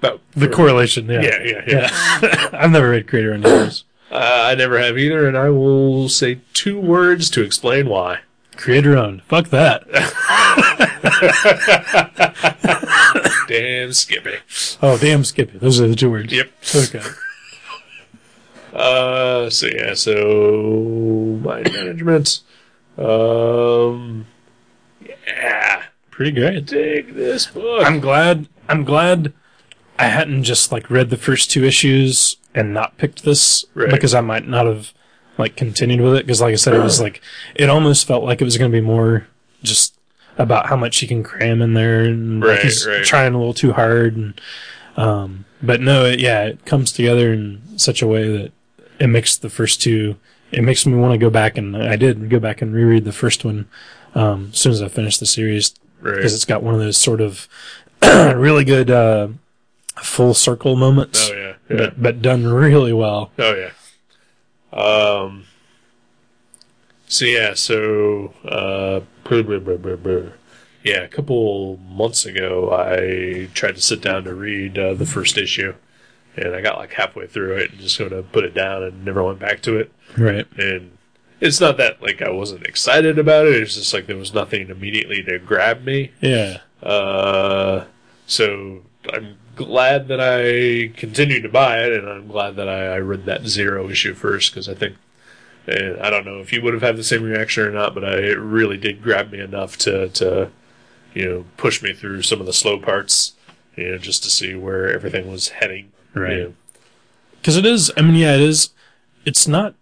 But 0.00 0.20
the 0.34 0.46
for- 0.46 0.52
correlation. 0.52 1.08
Yeah. 1.08 1.22
Yeah, 1.22 1.42
yeah, 1.42 1.62
yeah. 1.66 2.18
Yeah. 2.22 2.48
I've 2.52 2.70
never 2.70 2.90
read 2.90 3.08
Creator 3.08 3.34
Owned 3.34 3.44
Heroes. 3.46 3.84
Uh, 4.10 4.16
I 4.50 4.54
never 4.54 4.78
have 4.78 4.98
either, 4.98 5.26
and 5.26 5.38
I 5.38 5.48
will 5.48 6.08
say 6.10 6.40
two 6.52 6.78
words 6.78 7.30
to 7.30 7.42
explain 7.42 7.88
why. 7.88 8.20
Creator 8.56 8.94
owned. 8.96 9.22
Fuck 9.22 9.48
that. 9.48 9.84
Damn 13.48 13.92
Skippy. 13.92 14.34
Oh, 14.82 14.98
damn, 14.98 15.24
Skippy. 15.24 15.58
Those 15.58 15.80
are 15.80 15.88
the 15.88 15.96
two 15.96 16.10
words. 16.10 16.32
Yep. 16.32 16.50
Okay. 16.74 17.02
Uh, 18.72 19.50
so 19.50 19.66
yeah, 19.66 19.92
so 19.94 21.38
mind 21.44 21.70
management. 21.72 22.40
Um, 22.96 24.26
yeah, 25.26 25.82
Pretty 26.10 26.30
great. 26.32 26.66
dig 26.66 27.14
this 27.14 27.46
book. 27.46 27.84
I'm 27.86 28.00
glad. 28.00 28.48
I'm 28.68 28.84
glad 28.84 29.32
I 29.98 30.06
hadn't 30.06 30.44
just 30.44 30.72
like 30.72 30.88
read 30.90 31.10
the 31.10 31.16
first 31.18 31.50
two 31.50 31.64
issues 31.64 32.36
and 32.54 32.72
not 32.72 32.96
picked 32.96 33.24
this 33.24 33.64
Right. 33.74 33.90
because 33.90 34.14
I 34.14 34.20
might 34.22 34.46
not 34.48 34.66
have 34.66 34.92
like 35.36 35.54
continued 35.56 36.00
with 36.00 36.14
it 36.16 36.26
because, 36.26 36.40
like 36.40 36.52
I 36.52 36.56
said, 36.56 36.72
it 36.74 36.78
was 36.82 36.98
like 37.00 37.20
it 37.54 37.68
almost 37.68 38.06
felt 38.06 38.24
like 38.24 38.40
it 38.40 38.44
was 38.44 38.56
going 38.56 38.70
to 38.70 38.74
be 38.76 38.80
more 38.84 39.26
just 39.62 39.91
about 40.38 40.66
how 40.66 40.76
much 40.76 40.98
he 40.98 41.06
can 41.06 41.22
cram 41.22 41.60
in 41.62 41.74
there 41.74 42.04
and 42.04 42.40
like, 42.40 42.60
he's 42.60 42.86
right. 42.86 43.04
trying 43.04 43.34
a 43.34 43.38
little 43.38 43.54
too 43.54 43.72
hard. 43.72 44.16
And 44.16 44.40
um, 44.96 45.44
but 45.62 45.80
no, 45.80 46.04
it, 46.04 46.20
yeah, 46.20 46.44
it 46.44 46.64
comes 46.64 46.92
together 46.92 47.32
in 47.32 47.60
such 47.76 48.02
a 48.02 48.06
way 48.06 48.28
that 48.36 48.52
it 48.98 49.08
makes 49.08 49.36
the 49.36 49.50
first 49.50 49.82
two. 49.82 50.16
It 50.50 50.62
makes 50.62 50.84
me 50.86 50.94
want 50.94 51.12
to 51.12 51.18
go 51.18 51.30
back 51.30 51.56
and 51.56 51.76
I 51.76 51.96
did 51.96 52.28
go 52.28 52.38
back 52.38 52.62
and 52.62 52.74
reread 52.74 53.04
the 53.04 53.12
first 53.12 53.44
one 53.44 53.68
um, 54.14 54.50
as 54.52 54.58
soon 54.58 54.72
as 54.72 54.82
I 54.82 54.88
finished 54.88 55.20
the 55.20 55.26
series 55.26 55.74
right. 56.00 56.16
because 56.16 56.34
it's 56.34 56.44
got 56.44 56.62
one 56.62 56.74
of 56.74 56.80
those 56.80 56.98
sort 56.98 57.20
of 57.20 57.48
really 58.02 58.64
good 58.64 58.90
uh, 58.90 59.28
full 59.96 60.34
circle 60.34 60.76
moments, 60.76 61.30
Oh 61.30 61.34
yeah, 61.34 61.54
yeah. 61.68 61.76
but 61.76 62.02
but 62.02 62.22
done 62.22 62.46
really 62.46 62.92
well. 62.92 63.30
Oh 63.38 63.54
yeah. 63.54 63.70
Um. 64.72 65.44
So 67.12 67.26
yeah, 67.26 67.52
so 67.52 68.32
uh, 68.42 69.02
yeah, 70.82 71.02
a 71.02 71.08
couple 71.08 71.76
months 71.76 72.24
ago, 72.24 72.72
I 72.72 73.50
tried 73.52 73.74
to 73.74 73.82
sit 73.82 74.00
down 74.00 74.24
to 74.24 74.34
read 74.34 74.78
uh, 74.78 74.94
the 74.94 75.04
first 75.04 75.36
issue, 75.36 75.74
and 76.36 76.54
I 76.54 76.62
got 76.62 76.78
like 76.78 76.94
halfway 76.94 77.26
through 77.26 77.58
it 77.58 77.72
and 77.72 77.80
just 77.80 77.96
sort 77.96 78.14
of 78.14 78.32
put 78.32 78.44
it 78.44 78.54
down 78.54 78.82
and 78.82 79.04
never 79.04 79.22
went 79.22 79.40
back 79.40 79.60
to 79.62 79.76
it. 79.76 79.92
Right. 80.16 80.46
And 80.56 80.96
it's 81.38 81.60
not 81.60 81.76
that 81.76 82.00
like 82.00 82.22
I 82.22 82.30
wasn't 82.30 82.64
excited 82.64 83.18
about 83.18 83.46
it; 83.46 83.56
it's 83.56 83.74
just 83.74 83.92
like 83.92 84.06
there 84.06 84.16
was 84.16 84.32
nothing 84.32 84.70
immediately 84.70 85.22
to 85.24 85.38
grab 85.38 85.84
me. 85.84 86.12
Yeah. 86.22 86.60
Uh, 86.82 87.84
so 88.26 88.84
I'm 89.12 89.36
glad 89.54 90.08
that 90.08 90.18
I 90.18 90.96
continued 90.98 91.42
to 91.42 91.50
buy 91.50 91.84
it, 91.84 91.92
and 91.92 92.08
I'm 92.08 92.28
glad 92.28 92.56
that 92.56 92.70
I, 92.70 92.94
I 92.94 92.98
read 93.00 93.26
that 93.26 93.46
zero 93.46 93.90
issue 93.90 94.14
first 94.14 94.50
because 94.50 94.66
I 94.66 94.72
think, 94.74 94.96
and 95.66 96.00
I 96.00 96.10
don't 96.10 96.24
know 96.24 96.38
if 96.40 96.52
you 96.52 96.62
would 96.62 96.74
have 96.74 96.82
had 96.82 96.96
the 96.96 97.04
same 97.04 97.22
reaction 97.22 97.64
or 97.64 97.70
not, 97.70 97.94
but 97.94 98.04
I, 98.04 98.14
it 98.18 98.38
really 98.38 98.76
did 98.76 99.02
grab 99.02 99.30
me 99.30 99.40
enough 99.40 99.76
to 99.78 100.08
to 100.08 100.50
you 101.14 101.28
know 101.28 101.44
push 101.56 101.82
me 101.82 101.92
through 101.92 102.22
some 102.22 102.40
of 102.40 102.46
the 102.46 102.52
slow 102.52 102.78
parts, 102.78 103.34
you 103.76 103.90
know, 103.90 103.98
just 103.98 104.22
to 104.24 104.30
see 104.30 104.54
where 104.54 104.92
everything 104.92 105.30
was 105.30 105.48
heading. 105.50 105.92
Right. 106.14 106.32
you 106.32 106.42
know. 106.44 106.54
Because 107.40 107.56
it 107.56 107.66
is. 107.66 107.92
I 107.96 108.02
mean, 108.02 108.14
yeah, 108.14 108.34
it 108.34 108.40
is. 108.40 108.70
It's 109.24 109.46
not 109.48 109.74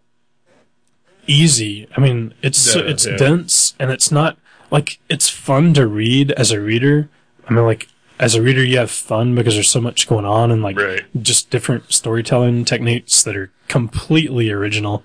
easy. 1.26 1.86
I 1.96 2.00
mean, 2.00 2.34
it's 2.42 2.74
it's 2.74 3.06
yeah. 3.06 3.16
dense 3.16 3.74
and 3.78 3.90
it's 3.90 4.10
not 4.10 4.38
like 4.70 4.98
it's 5.08 5.28
fun 5.28 5.74
to 5.74 5.86
read 5.86 6.32
as 6.32 6.50
a 6.50 6.60
reader. 6.60 7.08
I 7.48 7.52
mean, 7.52 7.64
like 7.64 7.88
as 8.18 8.34
a 8.34 8.42
reader, 8.42 8.62
you 8.62 8.78
have 8.78 8.90
fun 8.90 9.34
because 9.34 9.54
there's 9.54 9.70
so 9.70 9.80
much 9.80 10.06
going 10.08 10.24
on 10.24 10.50
and 10.50 10.62
like 10.62 10.76
Right. 10.76 11.04
just 11.22 11.50
different 11.50 11.92
storytelling 11.92 12.64
techniques 12.64 13.22
that 13.22 13.36
are 13.36 13.50
completely 13.68 14.50
original. 14.50 15.04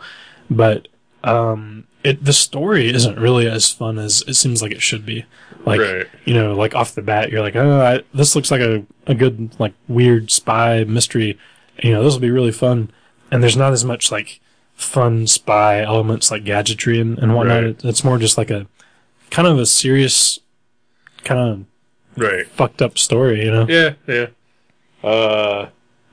But 0.50 0.88
um, 1.24 1.86
it 2.04 2.24
the 2.24 2.34
story 2.34 2.90
isn't 2.94 3.18
really 3.20 3.48
as 3.50 3.72
fun 3.72 3.98
as 3.98 4.24
it 4.28 4.36
seems 4.36 4.62
like 4.62 4.72
it 4.72 4.82
should 4.82 5.06
be. 5.06 5.26
Like 5.66 5.80
Right. 5.80 6.08
you 6.26 6.34
know, 6.36 6.54
like 6.54 6.76
off 6.76 6.94
the 6.94 7.02
bat, 7.02 7.32
you're 7.32 7.42
like, 7.42 7.56
oh, 7.56 7.82
I, 7.82 8.04
this 8.16 8.36
looks 8.36 8.52
like 8.52 8.62
a 8.62 8.86
a 9.08 9.16
good 9.16 9.60
like 9.60 9.74
weird 9.88 10.30
spy 10.32 10.84
mystery. 10.84 11.38
You 11.82 11.92
know, 11.94 12.04
this 12.04 12.14
will 12.14 12.22
be 12.22 12.32
really 12.32 12.52
fun. 12.52 12.92
And 13.32 13.42
there's 13.42 13.58
not 13.58 13.74
as 13.74 13.84
much 13.84 14.12
like 14.12 14.40
fun 14.76 15.26
spy 15.26 15.82
elements 15.82 16.30
like 16.30 16.44
gadgetry 16.46 17.00
and, 17.00 17.18
and 17.18 17.34
whatnot. 17.36 17.56
Right. 17.64 17.70
It, 17.72 17.84
it's 17.86 18.04
more 18.04 18.18
just 18.20 18.38
like 18.38 18.52
a 18.52 18.68
kind 19.32 19.48
of 19.48 19.58
a 19.58 19.66
serious, 19.66 20.40
kind 21.24 21.40
of 21.40 21.66
Right. 22.22 22.48
fucked 22.48 22.82
up 22.84 22.98
story. 23.00 23.44
You 23.44 23.52
know? 23.52 23.66
Yeah, 23.68 23.94
yeah. 24.08 24.28
Uh, 25.04 25.70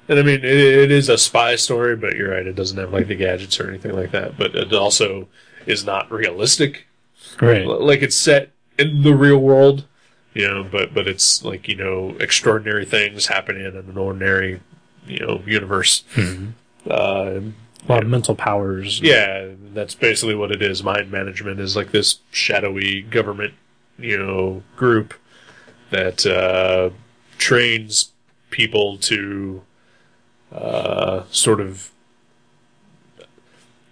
and 0.09 0.19
I 0.19 0.23
mean, 0.23 0.41
it, 0.41 0.45
it 0.45 0.91
is 0.91 1.09
a 1.09 1.19
spy 1.19 1.57
story, 1.57 1.97
but 1.97 2.15
you're 2.17 2.31
right. 2.31 2.47
It 2.47 2.55
doesn't 2.57 2.79
have 2.79 2.93
like 2.93 3.09
the 3.09 3.15
gadgets 3.17 3.59
or 3.61 3.69
anything 3.69 3.95
like 3.95 4.11
that. 4.13 4.37
But 4.37 4.55
it 4.55 4.73
also 4.73 5.29
is 5.67 5.85
not 5.85 6.11
realistic. 6.11 6.87
Right. 7.41 7.67
Like 7.67 8.03
it's 8.03 8.17
set 8.17 8.51
in 8.79 9.03
the 9.03 9.15
real 9.15 9.39
world, 9.39 9.87
you 10.35 10.47
know. 10.49 10.65
But 10.65 10.93
but 10.95 11.07
it's 11.09 11.45
like 11.45 11.69
you 11.69 11.77
know 11.77 12.17
extraordinary 12.21 12.85
things 12.85 13.27
happening 13.27 13.65
in 13.65 13.77
an 13.77 13.97
ordinary, 13.97 14.61
you 15.07 15.21
know, 15.21 15.43
universe. 15.47 16.05
Uh, 16.89 17.41
A 17.89 17.89
lot 17.89 18.03
of 18.03 18.09
mental 18.09 18.35
powers. 18.35 19.01
yeah, 19.01 19.49
that's 19.73 19.95
basically 19.95 20.35
what 20.35 20.51
it 20.53 20.61
is. 20.63 20.83
Mind 20.83 21.11
management 21.11 21.61
is 21.61 21.75
like 21.77 21.93
this 21.93 22.19
shadowy 22.33 23.03
government, 23.03 23.55
you 23.99 24.19
know, 24.19 24.63
group 24.77 25.15
that 25.91 26.27
uh, 26.27 26.91
trains 27.39 28.13
people 28.51 28.99
to 28.99 29.63
uh, 30.55 31.25
sort 31.31 31.61
of, 31.61 31.91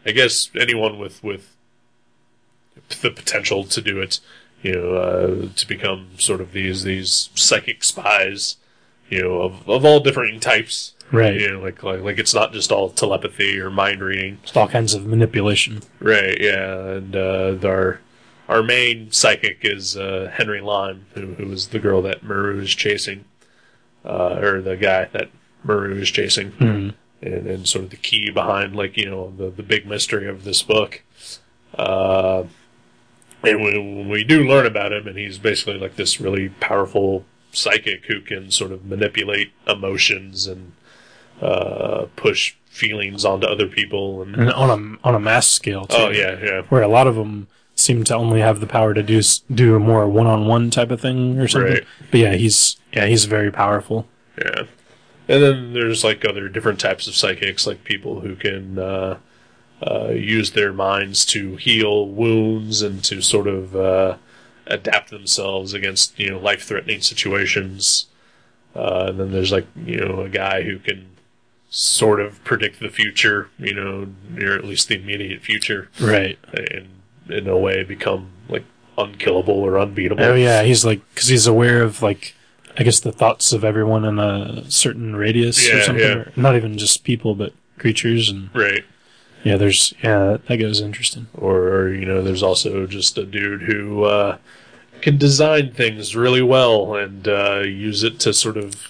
I 0.04 0.12
guess, 0.12 0.50
anyone 0.54 0.98
with 0.98 1.22
with 1.22 1.56
the 3.00 3.10
potential 3.10 3.64
to 3.64 3.80
do 3.80 4.00
it, 4.00 4.20
you 4.62 4.72
know, 4.74 4.94
uh, 4.94 5.48
to 5.54 5.68
become 5.68 6.08
sort 6.18 6.40
of 6.40 6.52
these 6.52 6.84
these 6.84 7.30
psychic 7.34 7.84
spies, 7.84 8.56
you 9.08 9.22
know, 9.22 9.42
of 9.42 9.68
of 9.68 9.84
all 9.84 10.00
different 10.00 10.42
types. 10.42 10.94
Right. 11.12 11.40
You 11.40 11.52
know, 11.52 11.60
like, 11.60 11.82
like 11.82 12.02
like 12.02 12.18
it's 12.18 12.34
not 12.34 12.52
just 12.52 12.70
all 12.70 12.88
telepathy 12.88 13.58
or 13.58 13.68
mind 13.68 14.00
reading. 14.00 14.38
Just 14.42 14.56
all 14.56 14.68
kinds 14.68 14.94
of 14.94 15.06
manipulation. 15.06 15.80
Right, 15.98 16.40
yeah, 16.40 16.98
and 16.98 17.16
uh, 17.16 17.58
our 17.64 18.00
our 18.48 18.62
main 18.62 19.10
psychic 19.10 19.58
is 19.62 19.96
uh, 19.96 20.30
Henry 20.32 20.60
Lime, 20.60 21.06
who 21.14 21.34
who 21.34 21.50
is 21.50 21.68
the 21.68 21.80
girl 21.80 22.00
that 22.02 22.22
Maru 22.22 22.60
is 22.60 22.72
chasing, 22.72 23.24
uh, 24.04 24.38
or 24.40 24.60
the 24.60 24.76
guy 24.76 25.06
that 25.06 25.30
Maru 25.64 26.00
is 26.00 26.10
chasing, 26.10 26.52
Mhm. 26.52 26.94
and, 27.22 27.46
and 27.46 27.68
sort 27.68 27.84
of 27.84 27.90
the 27.90 27.96
key 27.96 28.30
behind, 28.30 28.74
like 28.76 28.96
you 28.96 29.06
know, 29.10 29.32
the 29.36 29.50
the 29.50 29.62
big 29.62 29.86
mystery 29.86 30.28
of 30.28 30.44
this 30.44 30.62
book. 30.62 31.02
Uh, 31.76 32.44
and 33.42 33.62
when, 33.62 33.96
when 33.96 34.08
we 34.08 34.24
do 34.24 34.46
learn 34.46 34.66
about 34.66 34.92
him, 34.92 35.06
and 35.06 35.16
he's 35.16 35.38
basically 35.38 35.78
like 35.78 35.96
this 35.96 36.20
really 36.20 36.48
powerful 36.60 37.24
psychic 37.52 38.04
who 38.06 38.20
can 38.20 38.50
sort 38.50 38.70
of 38.72 38.84
manipulate 38.84 39.52
emotions 39.66 40.46
and 40.46 40.72
uh, 41.40 42.06
push 42.16 42.54
feelings 42.66 43.24
onto 43.24 43.46
other 43.46 43.66
people, 43.66 44.22
and 44.22 44.34
And 44.36 44.52
on 44.52 44.70
a 45.02 45.06
on 45.08 45.14
a 45.14 45.20
mass 45.20 45.48
scale. 45.48 45.86
Too. 45.86 45.96
oh 45.96 46.10
yeah, 46.10 46.38
yeah. 46.42 46.62
where 46.68 46.82
a 46.82 46.88
lot 46.88 47.06
of 47.06 47.14
them 47.16 47.48
seem 47.74 48.04
to 48.04 48.14
only 48.14 48.40
have 48.40 48.60
the 48.60 48.66
power 48.66 48.92
to 48.92 49.02
do 49.02 49.20
do 49.52 49.74
a 49.74 49.78
more 49.78 50.06
one 50.06 50.26
on 50.26 50.46
one 50.46 50.70
type 50.70 50.90
of 50.90 51.00
thing 51.00 51.38
or 51.38 51.48
something. 51.48 51.72
Right. 51.74 51.84
But 52.10 52.20
yeah, 52.20 52.34
he's 52.34 52.76
yeah 52.92 53.06
he's 53.06 53.24
very 53.24 53.50
powerful. 53.50 54.06
Yeah. 54.38 54.64
And 55.30 55.42
then 55.42 55.72
there's 55.74 56.02
like 56.02 56.24
other 56.24 56.48
different 56.48 56.80
types 56.80 57.06
of 57.06 57.14
psychics, 57.14 57.66
like 57.66 57.84
people 57.84 58.20
who 58.20 58.34
can 58.34 58.78
uh, 58.78 59.18
uh, 59.80 60.08
use 60.08 60.50
their 60.50 60.72
minds 60.72 61.24
to 61.26 61.54
heal 61.56 62.08
wounds 62.08 62.82
and 62.82 63.02
to 63.04 63.20
sort 63.22 63.46
of 63.46 63.76
uh, 63.76 64.16
adapt 64.66 65.10
themselves 65.10 65.72
against 65.72 66.18
you 66.18 66.30
know 66.30 66.38
life 66.38 66.64
threatening 66.64 67.00
situations. 67.00 68.06
Uh, 68.74 69.06
and 69.08 69.20
then 69.20 69.30
there's 69.32 69.52
like 69.52 69.66
you 69.76 69.96
know 70.00 70.20
a 70.22 70.28
guy 70.28 70.62
who 70.62 70.78
can 70.80 71.06
sort 71.70 72.20
of 72.20 72.42
predict 72.42 72.80
the 72.80 72.88
future, 72.88 73.48
you 73.58 73.72
know, 73.72 74.08
or 74.44 74.54
at 74.56 74.64
least 74.64 74.88
the 74.88 74.96
immediate 74.96 75.40
future, 75.42 75.88
Right. 76.00 76.36
and 76.52 76.88
in 77.28 77.46
a 77.46 77.56
way 77.56 77.84
become 77.84 78.30
like 78.48 78.64
unkillable 78.98 79.54
or 79.54 79.78
unbeatable. 79.78 80.24
Oh 80.24 80.34
yeah, 80.34 80.64
he's 80.64 80.84
like 80.84 81.00
because 81.14 81.28
he's 81.28 81.46
aware 81.46 81.82
of 81.84 82.02
like 82.02 82.34
I 82.80 82.82
guess 82.82 82.98
the 82.98 83.12
thoughts 83.12 83.52
of 83.52 83.62
everyone 83.62 84.04
in 84.06 84.18
a 84.18 84.68
certain 84.70 85.14
radius 85.14 85.68
or 85.70 85.82
something. 85.82 86.02
yeah. 86.04 86.14
Or 86.14 86.32
not 86.34 86.56
even 86.56 86.78
just 86.78 87.04
people, 87.04 87.34
but 87.36 87.52
creatures 87.78 88.28
and 88.30 88.48
Right. 88.54 88.84
yeah. 89.44 89.56
There's 89.56 89.94
yeah 90.02 90.38
that 90.48 90.56
goes 90.56 90.80
interesting. 90.80 91.26
or, 91.34 91.68
or 91.68 91.92
you 91.94 92.06
know 92.06 92.22
there's 92.22 92.42
also 92.42 92.86
just 92.86 93.16
a 93.18 93.24
dude 93.26 93.62
who 93.62 94.04
uh, 94.04 94.38
can 95.02 95.16
design 95.18 95.72
things 95.72 96.16
really 96.16 96.42
well 96.42 96.94
and 96.94 97.28
uh, 97.28 97.62
use 97.66 98.02
it 98.02 98.18
to 98.20 98.32
sort 98.32 98.56
of 98.56 98.88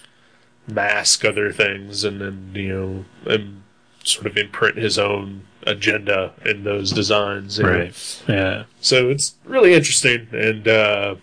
mask 0.68 1.24
other 1.24 1.50
things 1.52 2.04
and 2.04 2.20
then 2.20 2.50
you 2.54 2.68
know 2.68 3.04
and 3.32 3.62
sort 4.04 4.26
of 4.26 4.36
imprint 4.36 4.76
his 4.76 4.98
own 4.98 5.42
agenda 5.66 6.32
in 6.46 6.62
those 6.64 6.92
designs 6.92 7.58
you 7.58 7.64
know. 7.64 7.90
Yeah. 8.28 8.64
so 8.80 9.08
it's 9.10 9.34
really 9.44 9.74
interesting 9.74 10.28
and 10.32 10.66
uh, 10.68 11.16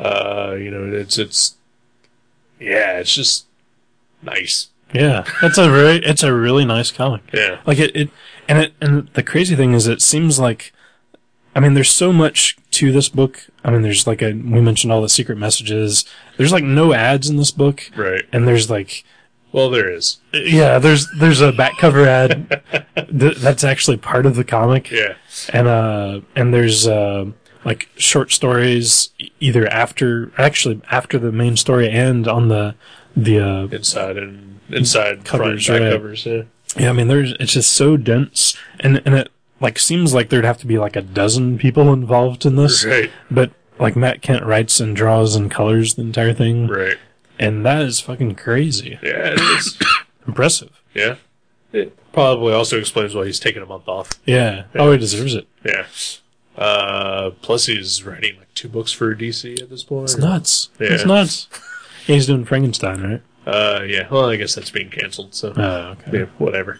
uh, 0.00 0.54
you 0.58 0.70
know 0.70 0.84
it's 0.92 1.18
it's 1.18 1.56
yeah 2.58 2.98
it's 2.98 3.14
just 3.14 3.46
nice 4.22 4.68
Yeah. 4.92 5.24
It's 5.42 5.58
a 5.58 5.68
very 5.70 5.96
it's 6.04 6.22
a 6.22 6.32
really 6.32 6.64
nice 6.64 6.90
comic. 6.90 7.22
yeah 7.32 7.60
Like 7.66 7.78
it, 7.78 7.94
it 7.96 8.10
and 8.48 8.58
it 8.58 8.72
and 8.80 9.08
the 9.14 9.22
crazy 9.22 9.54
thing 9.56 9.72
is 9.72 9.86
it 9.86 10.02
seems 10.02 10.38
like 10.38 10.72
I 11.54 11.60
mean 11.60 11.74
there's 11.74 11.90
so 11.90 12.12
much 12.12 12.56
to 12.72 12.92
this 12.92 13.08
book. 13.08 13.46
I 13.64 13.70
mean 13.70 13.82
there's 13.82 14.06
like 14.06 14.22
a 14.22 14.32
we 14.32 14.60
mentioned 14.60 14.92
all 14.92 15.02
the 15.02 15.08
secret 15.08 15.38
messages. 15.38 16.04
There's 16.36 16.52
like 16.52 16.64
no 16.64 16.92
ads 16.92 17.28
in 17.30 17.36
this 17.36 17.50
book 17.50 17.90
right 17.96 18.24
and 18.32 18.46
there's 18.46 18.68
like 18.70 19.04
well 19.52 19.68
there 19.70 19.90
is 19.90 20.18
yeah, 20.32 20.78
there's 20.78 21.08
there's 21.18 21.40
a 21.40 21.50
back 21.52 21.76
cover 21.78 22.06
ad 22.06 22.62
th- 23.18 23.36
that's 23.38 23.64
actually 23.64 23.96
part 23.96 24.26
of 24.26 24.34
the 24.36 24.44
comic. 24.44 24.90
yeah 24.90 25.14
And 25.52 25.66
uh 25.66 26.20
and 26.36 26.52
there's 26.54 26.86
uh 26.86 27.26
like 27.64 27.88
short 27.96 28.32
stories 28.32 29.10
either 29.40 29.66
after 29.68 30.32
actually 30.38 30.80
after 30.90 31.18
the 31.18 31.32
main 31.32 31.56
story 31.56 31.88
and 31.90 32.26
on 32.28 32.48
the 32.48 32.74
the 33.16 33.38
uh 33.40 33.66
inside 33.68 34.16
and 34.16 34.60
inside 34.70 35.24
Covers, 35.24 35.66
front 35.66 35.82
right. 35.82 35.92
covers 35.92 36.24
yeah 36.26 36.42
Yeah, 36.76 36.90
I 36.90 36.92
mean, 36.92 37.08
there's 37.08 37.32
it's 37.40 37.52
just 37.52 37.72
so 37.72 37.96
dense, 37.96 38.56
and 38.78 39.02
and 39.04 39.14
it 39.14 39.30
like 39.60 39.78
seems 39.78 40.14
like 40.14 40.28
there'd 40.30 40.44
have 40.44 40.58
to 40.58 40.66
be 40.66 40.78
like 40.78 40.96
a 40.96 41.02
dozen 41.02 41.58
people 41.58 41.92
involved 41.92 42.46
in 42.46 42.56
this, 42.56 42.84
right 42.84 43.10
but 43.30 43.50
like 43.78 43.96
Matt 43.96 44.22
Kindt 44.22 44.44
writes 44.46 44.78
and 44.80 44.94
draws 44.94 45.34
and 45.34 45.50
colors 45.50 45.94
the 45.94 46.02
entire 46.02 46.32
thing, 46.32 46.66
right 46.68 46.96
and 47.38 47.64
that 47.66 47.82
is 47.82 48.00
fucking 48.00 48.36
crazy, 48.36 48.98
Yeah, 49.02 49.32
it 49.34 49.40
is. 49.40 49.78
impressive. 50.26 50.80
yeah. 50.94 51.16
It 51.72 51.96
probably 52.12 52.52
also 52.52 52.78
explains 52.78 53.14
why 53.14 53.24
he's 53.26 53.38
taking 53.40 53.62
a 53.62 53.66
month 53.66 53.86
off. 53.88 54.10
Yeah, 54.26 54.64
oh, 54.74 54.90
he 54.92 54.98
deserves 54.98 55.34
it. 55.34 55.46
Yeah. 55.64 55.86
Uh, 56.60 57.30
plus 57.40 57.66
he's 57.66 58.04
writing 58.04 58.36
like 58.36 58.52
two 58.54 58.68
books 58.68 58.92
for 58.92 59.14
DC 59.16 59.60
at 59.62 59.70
this 59.70 59.82
point. 59.82 60.04
It's 60.04 60.18
nuts. 60.18 60.68
Yeah. 60.78 60.88
It's 60.92 61.06
nuts. 61.06 61.48
Yeah, 62.06 62.14
he's 62.16 62.26
doing 62.26 62.44
Frankenstein, 62.44 63.02
right? 63.02 63.22
Uh, 63.46 63.82
yeah. 63.86 64.06
Well, 64.10 64.28
I 64.28 64.36
guess 64.36 64.54
that's 64.54 64.70
being 64.70 64.90
canceled. 64.90 65.34
So 65.34 65.54
Oh, 65.56 65.96
okay. 66.06 66.18
yeah, 66.20 66.24
whatever. 66.38 66.78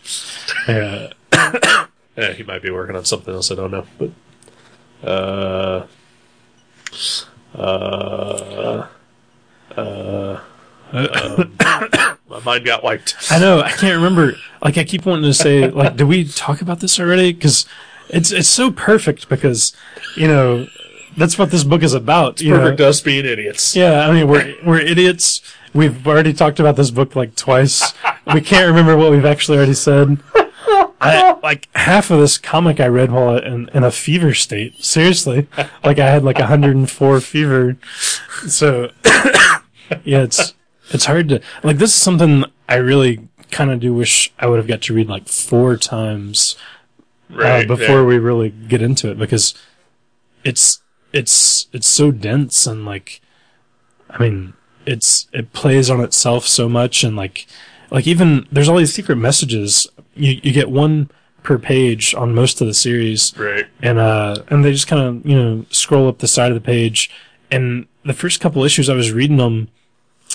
Yeah. 0.68 1.12
Eh, 2.16 2.32
he 2.34 2.42
might 2.42 2.60
be 2.60 2.70
working 2.70 2.96
on 2.96 3.04
something 3.04 3.32
else. 3.32 3.50
I 3.52 3.54
don't 3.54 3.70
know, 3.70 3.86
but 3.96 4.10
uh, 5.08 5.86
uh, 7.54 8.86
uh, 9.76 9.76
um, 10.92 11.56
my 12.28 12.40
mind 12.44 12.64
got 12.64 12.82
wiped. 12.82 13.14
I 13.30 13.38
know. 13.38 13.60
I 13.60 13.70
can't 13.70 13.96
remember. 13.96 14.34
Like, 14.62 14.76
I 14.76 14.84
keep 14.84 15.06
wanting 15.06 15.24
to 15.24 15.32
say, 15.34 15.70
like, 15.70 15.96
did 15.96 16.08
we 16.08 16.24
talk 16.24 16.60
about 16.60 16.80
this 16.80 16.98
already? 16.98 17.32
Because 17.32 17.64
it's 18.12 18.32
it's 18.32 18.48
so 18.48 18.70
perfect 18.70 19.28
because 19.28 19.74
you 20.16 20.26
know 20.26 20.66
that's 21.16 21.38
what 21.38 21.50
this 21.50 21.64
book 21.64 21.82
is 21.82 21.94
about. 21.94 22.40
you 22.40 22.52
know? 22.52 22.60
Perfect 22.60 22.80
us 22.80 23.00
being 23.00 23.24
idiots. 23.24 23.74
Yeah, 23.74 24.06
I 24.06 24.12
mean 24.12 24.28
we're 24.28 24.54
we're 24.64 24.80
idiots. 24.80 25.42
We've 25.72 26.06
already 26.06 26.32
talked 26.32 26.58
about 26.58 26.76
this 26.76 26.90
book 26.90 27.14
like 27.14 27.36
twice. 27.36 27.94
we 28.34 28.40
can't 28.40 28.66
remember 28.66 28.96
what 28.96 29.10
we've 29.10 29.24
actually 29.24 29.58
already 29.58 29.74
said. 29.74 30.18
I, 31.02 31.38
like 31.42 31.68
half 31.74 32.10
of 32.10 32.20
this 32.20 32.36
comic 32.36 32.78
I 32.78 32.86
read 32.86 33.10
while 33.10 33.38
in, 33.38 33.70
in 33.72 33.84
a 33.84 33.90
fever 33.90 34.34
state. 34.34 34.84
Seriously, 34.84 35.48
like 35.82 35.98
I 35.98 36.10
had 36.10 36.24
like 36.24 36.38
104 36.38 37.20
fever. 37.20 37.76
So 38.46 38.90
yeah, 40.04 40.22
it's 40.22 40.54
it's 40.90 41.06
hard 41.06 41.28
to 41.30 41.40
like. 41.62 41.78
This 41.78 41.94
is 41.94 42.02
something 42.02 42.44
I 42.68 42.76
really 42.76 43.28
kind 43.50 43.70
of 43.70 43.80
do 43.80 43.94
wish 43.94 44.32
I 44.38 44.46
would 44.46 44.58
have 44.58 44.68
got 44.68 44.82
to 44.82 44.94
read 44.94 45.08
like 45.08 45.26
four 45.28 45.76
times 45.76 46.56
Right. 47.32 47.64
uh, 47.64 47.76
before 47.76 48.00
yeah. 48.00 48.06
we 48.06 48.18
really 48.18 48.50
get 48.50 48.82
into 48.82 49.10
it 49.10 49.18
because 49.18 49.54
it's 50.44 50.80
it's 51.12 51.66
it's 51.72 51.88
so 51.88 52.10
dense 52.10 52.66
and 52.66 52.84
like 52.84 53.20
I 54.08 54.18
mean 54.18 54.54
it's 54.86 55.28
it 55.32 55.52
plays 55.52 55.90
on 55.90 56.00
itself 56.00 56.46
so 56.46 56.68
much 56.68 57.04
and 57.04 57.16
like 57.16 57.46
like 57.90 58.06
even 58.06 58.46
there's 58.50 58.68
all 58.68 58.76
these 58.78 58.94
secret 58.94 59.16
messages 59.16 59.86
you 60.14 60.40
you 60.42 60.52
get 60.52 60.70
one 60.70 61.10
per 61.42 61.58
page 61.58 62.14
on 62.14 62.34
most 62.34 62.60
of 62.60 62.66
the 62.66 62.74
series 62.74 63.36
Right. 63.36 63.66
and 63.82 63.98
uh 63.98 64.42
and 64.48 64.64
they 64.64 64.72
just 64.72 64.86
kind 64.88 65.02
of 65.02 65.26
you 65.26 65.36
know 65.36 65.64
scroll 65.70 66.08
up 66.08 66.18
the 66.18 66.28
side 66.28 66.50
of 66.50 66.54
the 66.54 66.60
page 66.66 67.10
and 67.50 67.86
the 68.04 68.14
first 68.14 68.40
couple 68.40 68.64
issues 68.64 68.88
I 68.88 68.94
was 68.94 69.12
reading 69.12 69.36
them 69.36 69.68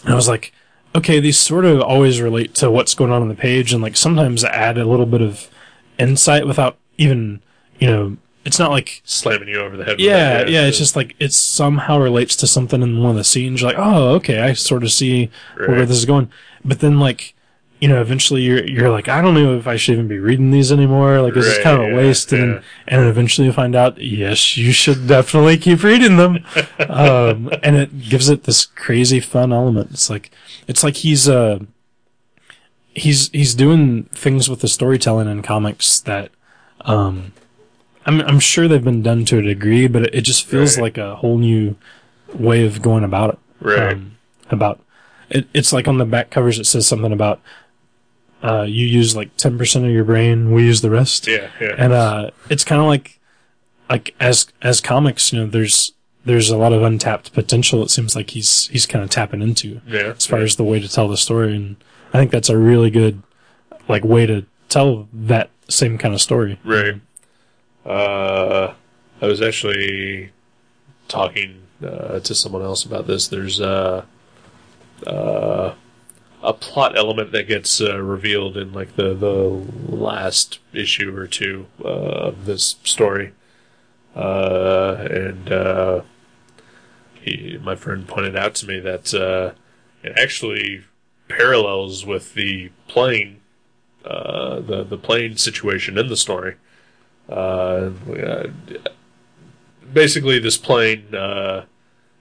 and 0.03 0.13
I 0.13 0.15
was 0.15 0.27
like 0.27 0.53
okay 0.95 1.19
these 1.19 1.37
sort 1.39 1.65
of 1.65 1.81
always 1.81 2.21
relate 2.21 2.53
to 2.55 2.71
what's 2.71 2.95
going 2.95 3.11
on 3.11 3.21
on 3.21 3.27
the 3.29 3.35
page 3.35 3.73
and 3.73 3.81
like 3.81 3.97
sometimes 3.97 4.43
add 4.43 4.77
a 4.77 4.85
little 4.85 5.05
bit 5.05 5.21
of 5.21 5.49
insight 5.97 6.45
without 6.47 6.77
even 6.97 7.41
you 7.79 7.87
know 7.87 8.17
it's 8.45 8.59
not 8.59 8.69
like 8.69 9.01
Slamming 9.05 9.47
you 9.47 9.59
over 9.59 9.75
the 9.75 9.83
head. 9.83 9.97
with 9.97 10.05
yeah 10.05 10.37
that, 10.37 10.49
yeah 10.49 10.65
it's 10.67 10.77
just 10.77 10.95
like 10.95 11.15
it 11.19 11.33
somehow 11.33 11.97
relates 11.99 12.35
to 12.37 12.47
something 12.47 12.81
in 12.81 13.01
one 13.01 13.11
of 13.11 13.17
the 13.17 13.23
scenes. 13.23 13.61
You're 13.61 13.71
like 13.71 13.79
oh 13.79 14.09
okay 14.15 14.39
I 14.39 14.53
sort 14.53 14.83
of 14.83 14.91
see 14.91 15.31
where 15.57 15.85
this 15.85 15.97
is 15.97 16.05
going. 16.05 16.29
But 16.63 16.79
then 16.79 16.99
like 16.99 17.33
you 17.79 17.89
know 17.89 17.99
eventually 17.99 18.43
you're 18.43 18.63
you're 18.63 18.91
like 18.91 19.07
I 19.07 19.21
don't 19.21 19.33
know 19.33 19.57
if 19.57 19.67
I 19.67 19.77
should 19.77 19.93
even 19.93 20.07
be 20.07 20.19
reading 20.19 20.51
these 20.51 20.71
anymore. 20.71 21.21
Like 21.21 21.33
this 21.33 21.47
is 21.47 21.57
kind 21.63 21.81
of 21.81 21.87
a 21.87 21.89
yeah, 21.89 21.97
waste 21.97 22.31
and 22.33 22.53
yeah. 22.53 22.61
then 22.85 22.99
and 22.99 23.07
eventually 23.09 23.47
you 23.47 23.53
find 23.53 23.75
out 23.75 23.97
yes 23.97 24.55
you 24.57 24.71
should 24.71 25.07
definitely 25.07 25.57
keep 25.57 25.83
reading 25.83 26.17
them. 26.17 26.45
Um 26.87 27.49
and 27.63 27.75
it 27.75 27.99
gives 28.09 28.29
it 28.29 28.43
this 28.43 28.65
crazy 28.65 29.19
fun 29.19 29.51
element. 29.51 29.91
It's 29.91 30.09
like 30.09 30.29
it's 30.67 30.83
like 30.83 30.97
he's 30.97 31.27
uh 31.27 31.59
he's 32.93 33.29
he's 33.29 33.55
doing 33.55 34.03
things 34.13 34.49
with 34.49 34.61
the 34.61 34.67
storytelling 34.67 35.27
in 35.27 35.41
comics 35.41 35.99
that 36.01 36.31
um 36.85 37.33
I'm 38.05 38.21
I'm 38.21 38.39
sure 38.39 38.67
they've 38.67 38.83
been 38.83 39.01
done 39.01 39.25
to 39.25 39.39
a 39.39 39.41
degree, 39.41 39.87
but 39.87 40.03
it, 40.03 40.15
it 40.15 40.21
just 40.21 40.45
feels 40.45 40.77
Right. 40.77 40.83
like 40.83 40.97
a 40.97 41.15
whole 41.15 41.37
new 41.37 41.75
way 42.33 42.65
of 42.65 42.81
going 42.81 43.03
about 43.03 43.31
it. 43.33 43.39
Right. 43.59 43.93
Um, 43.93 44.17
about 44.51 44.79
it, 45.29 45.47
it's 45.53 45.73
like 45.73 45.87
on 45.87 45.97
the 45.97 46.05
back 46.05 46.29
covers 46.29 46.59
it 46.59 46.65
says 46.65 46.87
something 46.87 47.11
about 47.11 47.41
uh, 48.43 48.61
you 48.61 48.85
use 48.85 49.15
like 49.15 49.35
ten 49.37 49.57
percent 49.57 49.85
of 49.85 49.91
your 49.91 50.03
brain, 50.03 50.51
we 50.51 50.63
use 50.63 50.81
the 50.81 50.91
rest. 50.91 51.25
Yeah. 51.27 51.49
Yeah. 51.59 51.75
And 51.77 51.93
uh, 51.93 52.29
it's 52.49 52.63
kind 52.63 52.79
of 52.81 52.87
like 52.87 53.19
like 53.89 54.13
as 54.19 54.47
as 54.61 54.81
comics, 54.81 55.33
you 55.33 55.39
know, 55.39 55.47
there's 55.47 55.93
there's 56.25 56.49
a 56.49 56.57
lot 56.57 56.73
of 56.73 56.83
untapped 56.83 57.33
potential. 57.33 57.81
It 57.83 57.89
seems 57.89 58.15
like 58.15 58.31
he's 58.31 58.67
he's 58.67 58.85
kind 58.85 59.03
of 59.03 59.09
tapping 59.09 59.41
into 59.41 59.81
yeah. 59.87 60.13
as 60.15 60.25
far 60.27 60.39
as 60.39 60.55
the 60.57 60.63
way 60.63 60.79
to 60.79 60.87
tell 60.87 61.07
the 61.07 61.17
story, 61.17 61.55
and 61.55 61.75
I 62.13 62.19
think 62.19 62.29
that's 62.31 62.49
a 62.49 62.57
really 62.57 62.91
good 62.91 63.23
like 63.87 64.03
way 64.03 64.25
to 64.27 64.45
tell 64.69 65.07
that 65.13 65.49
same 65.69 65.97
kind 65.97 66.13
of 66.13 66.21
story. 66.21 66.59
Right. 66.63 67.01
Uh, 67.85 68.73
I 69.21 69.27
was 69.27 69.41
actually 69.41 70.31
talking 71.07 71.61
uh, 71.83 72.19
to 72.19 72.35
someone 72.35 72.61
else 72.61 72.83
about 72.83 73.07
this. 73.07 73.27
There's 73.27 73.61
uh, 73.61 74.05
uh, 75.05 75.73
a 76.41 76.53
plot 76.53 76.97
element 76.97 77.31
that 77.31 77.47
gets 77.47 77.81
uh, 77.81 78.01
revealed 78.01 78.57
in 78.57 78.73
like 78.73 78.95
the 78.95 79.13
the 79.13 79.65
last 79.93 80.59
issue 80.73 81.15
or 81.15 81.27
two 81.27 81.67
uh, 81.83 81.87
of 81.87 82.45
this 82.45 82.77
story, 82.83 83.33
uh, 84.15 84.95
and 85.09 85.51
uh, 85.51 86.01
he, 87.21 87.59
my 87.61 87.75
friend 87.75 88.07
pointed 88.07 88.35
out 88.35 88.55
to 88.55 88.67
me 88.67 88.79
that 88.79 89.13
uh, 89.13 89.51
it 90.03 90.13
actually 90.17 90.83
parallels 91.27 92.05
with 92.05 92.35
the 92.35 92.69
plane 92.87 93.41
uh, 94.05 94.59
the 94.59 94.83
the 94.83 94.97
plane 94.97 95.37
situation 95.37 95.97
in 95.97 96.07
the 96.07 96.17
story. 96.17 96.55
Uh, 97.27 97.91
uh, 98.11 98.47
basically, 99.91 100.37
this 100.39 100.57
plane, 100.57 101.13
uh, 101.15 101.65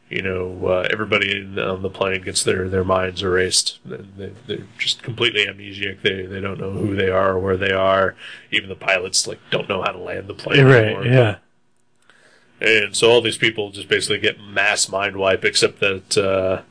you 0.08 0.22
know, 0.22 0.66
uh, 0.66 0.88
everybody 0.90 1.40
in, 1.40 1.58
on 1.58 1.82
the 1.82 1.90
plane 1.90 2.22
gets 2.22 2.42
their, 2.42 2.68
their 2.68 2.84
minds 2.84 3.22
erased. 3.22 3.78
They, 3.84 4.32
they're 4.46 4.66
just 4.78 5.02
completely 5.02 5.46
amnesiac. 5.46 6.02
They 6.02 6.24
they 6.26 6.40
don't 6.40 6.58
know 6.58 6.70
who 6.70 6.96
they 6.96 7.10
are 7.10 7.32
or 7.32 7.38
where 7.38 7.56
they 7.56 7.72
are. 7.72 8.14
Even 8.50 8.68
the 8.68 8.76
pilots 8.76 9.26
like 9.26 9.40
don't 9.50 9.68
know 9.68 9.82
how 9.82 9.92
to 9.92 9.98
land 9.98 10.28
the 10.28 10.34
plane 10.34 10.66
anymore. 10.66 11.04
Yeah. 11.04 11.36
And 12.60 12.96
so 12.96 13.10
all 13.10 13.20
these 13.20 13.36
people 13.36 13.70
just 13.70 13.88
basically 13.88 14.20
get 14.20 14.40
mass 14.40 14.88
mind 14.88 15.16
wipe, 15.16 15.44
except 15.44 15.80
that, 15.80 16.16
uh, 16.16 16.62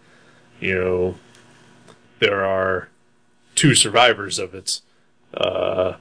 you 0.59 0.73
know, 0.73 1.15
there 2.19 2.43
are 2.43 2.87
two 3.53 3.75
survivors 3.75 4.39
of 4.39 4.55
it 4.55 4.81
uh, 5.35 5.93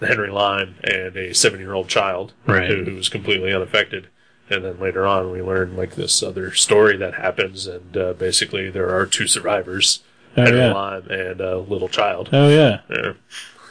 Henry 0.00 0.30
Lime 0.30 0.76
and 0.84 1.16
a 1.16 1.34
seven 1.34 1.60
year 1.60 1.72
old 1.74 1.88
child 1.88 2.32
Right. 2.46 2.68
who, 2.68 2.84
who 2.84 2.94
was 2.96 3.08
completely 3.08 3.52
unaffected. 3.52 4.08
And 4.50 4.64
then 4.64 4.78
later 4.78 5.06
on, 5.06 5.30
we 5.30 5.40
learn 5.40 5.76
like 5.76 5.94
this 5.94 6.22
other 6.22 6.52
story 6.52 6.96
that 6.98 7.14
happens, 7.14 7.66
and 7.66 7.96
uh, 7.96 8.12
basically 8.12 8.68
there 8.70 8.94
are 8.94 9.06
two 9.06 9.26
survivors, 9.26 10.02
Oh 10.36 10.42
Henry 10.44 10.58
yeah. 10.58 10.72
Lime 10.72 11.06
and 11.10 11.40
a 11.40 11.58
little 11.58 11.88
child. 11.88 12.28
Oh 12.32 12.48
yeah. 12.48 12.80
Yeah, 12.90 13.12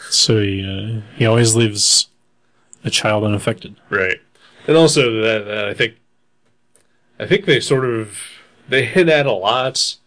So 0.10 0.42
he 0.42 0.64
uh, 0.66 1.02
he 1.16 1.26
always 1.26 1.56
leaves 1.56 2.08
a 2.84 2.90
child 2.90 3.24
unaffected. 3.24 3.76
right. 3.90 4.18
And 4.66 4.78
also 4.78 5.22
that, 5.22 5.44
that 5.46 5.66
I 5.66 5.74
think, 5.74 5.96
I 7.20 7.26
think 7.28 7.46
they 7.46 7.60
sort 7.60 7.86
of 7.86 8.18
they 8.70 8.86
hit 8.86 9.10
at 9.10 9.26
a 9.26 9.32
lot 9.34 9.98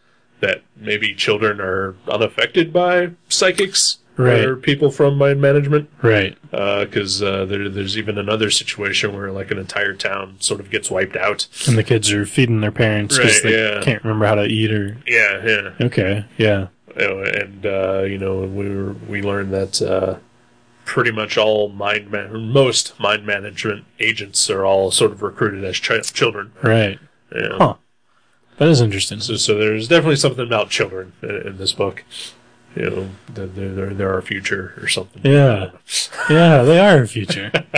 that 0.41 0.63
maybe 0.75 1.15
children 1.15 1.61
are 1.61 1.95
unaffected 2.11 2.73
by 2.73 3.11
psychics 3.29 3.99
Right. 4.17 4.45
or 4.45 4.57
people 4.57 4.91
from 4.91 5.19
mind 5.19 5.41
management. 5.43 5.91
Right. 6.03 6.39
because 6.51 7.23
uh, 7.23 7.45
there, 7.45 7.69
there's 7.69 7.99
even 7.99 8.17
another 8.17 8.51
situation 8.51 9.15
where 9.15 9.31
like 9.31 9.51
an 9.51 9.59
entire 9.59 9.93
town 9.95 10.37
sort 10.41 10.61
of 10.61 10.71
gets 10.71 10.91
wiped 10.91 11.17
out. 11.17 11.47
And 11.69 11.77
the 11.77 11.85
kids 11.85 12.11
are 12.13 12.25
feeding 12.25 12.61
their 12.63 12.73
parents 12.73 13.17
because 13.19 13.35
Right, 13.45 13.51
they 13.53 13.75
yeah. 13.75 13.81
can't 13.83 14.03
remember 14.03 14.27
how 14.27 14.37
to 14.37 14.45
eat 14.45 14.73
or. 14.73 14.97
Yeah, 15.07 15.45
yeah. 15.45 15.71
Okay. 15.87 16.25
Yeah. 16.39 16.69
And 16.97 17.67
uh, 17.67 18.05
you 18.05 18.17
know, 18.17 18.41
we 18.45 18.69
were, 18.75 18.93
we 18.95 19.21
learned 19.21 19.53
that 19.53 19.83
uh, 19.83 20.17
pretty 20.87 21.11
much 21.11 21.37
all 21.37 21.69
mind 21.69 22.11
man- 22.11 22.53
most 22.53 22.99
mind 22.99 23.27
management 23.27 23.85
agents 24.01 24.49
are 24.49 24.65
all 24.65 24.91
sort 24.91 25.13
of 25.13 25.23
recruited 25.23 25.63
as 25.63 25.79
chi- 25.79 26.01
children. 26.01 26.53
Right. 26.63 26.99
Yeah. 27.35 27.57
Huh. 27.59 27.75
That 28.57 28.69
is 28.69 28.81
interesting. 28.81 29.21
So, 29.21 29.37
so 29.37 29.59
there's 29.59 29.89
definitely 29.89 30.17
something 30.17 30.47
about 30.47 30.71
children 30.71 31.13
in, 31.23 31.29
in 31.49 31.59
this 31.59 31.75
book. 31.75 32.03
You 32.77 32.91
know, 32.91 33.09
they're, 33.33 33.47
they're, 33.47 33.95
they're 33.95 34.13
our 34.13 34.21
future 34.23 34.75
or 34.81 34.87
something. 34.89 35.23
Yeah. 35.25 35.71
Yeah, 36.29 36.63
they 36.63 36.79
are 36.79 37.03
a 37.03 37.09
future. 37.09 37.51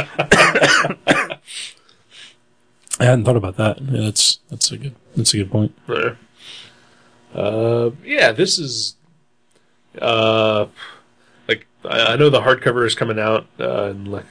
I 3.01 3.05
hadn't 3.05 3.25
thought 3.25 3.37
about 3.37 3.57
that. 3.59 3.81
Yeah, 3.81 4.01
that's 4.07 4.41
that's 4.51 4.73
a 4.73 4.77
good 4.77 4.95
that's 5.17 5.33
a 5.35 5.39
good 5.39 5.51
point. 5.53 5.73
Yeah. 5.89 6.15
Uh, 7.35 7.91
yeah, 8.05 8.33
this 8.33 8.59
is, 8.59 8.97
uh, 10.01 10.67
like 11.47 11.67
I, 11.85 12.15
I 12.15 12.17
know 12.17 12.31
the 12.31 12.41
hardcover 12.41 12.85
is 12.87 12.95
coming 12.97 13.19
out 13.21 13.47
uh, 13.61 13.91
in 13.91 14.07
like 14.07 14.25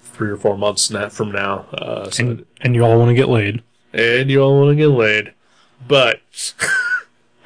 three 0.00 0.30
or 0.30 0.36
four 0.36 0.56
months 0.56 0.88
na- 0.90 1.08
from 1.10 1.32
now. 1.32 1.66
Uh, 1.72 2.08
so 2.10 2.24
And 2.24 2.46
and 2.62 2.74
you 2.74 2.82
all 2.84 2.98
want 2.98 3.10
to 3.10 3.14
get 3.14 3.28
laid. 3.28 3.62
and 3.92 4.30
you 4.30 4.40
all 4.40 4.58
want 4.58 4.70
to 4.70 4.76
get 4.76 4.88
laid, 4.88 5.34
but 5.86 6.20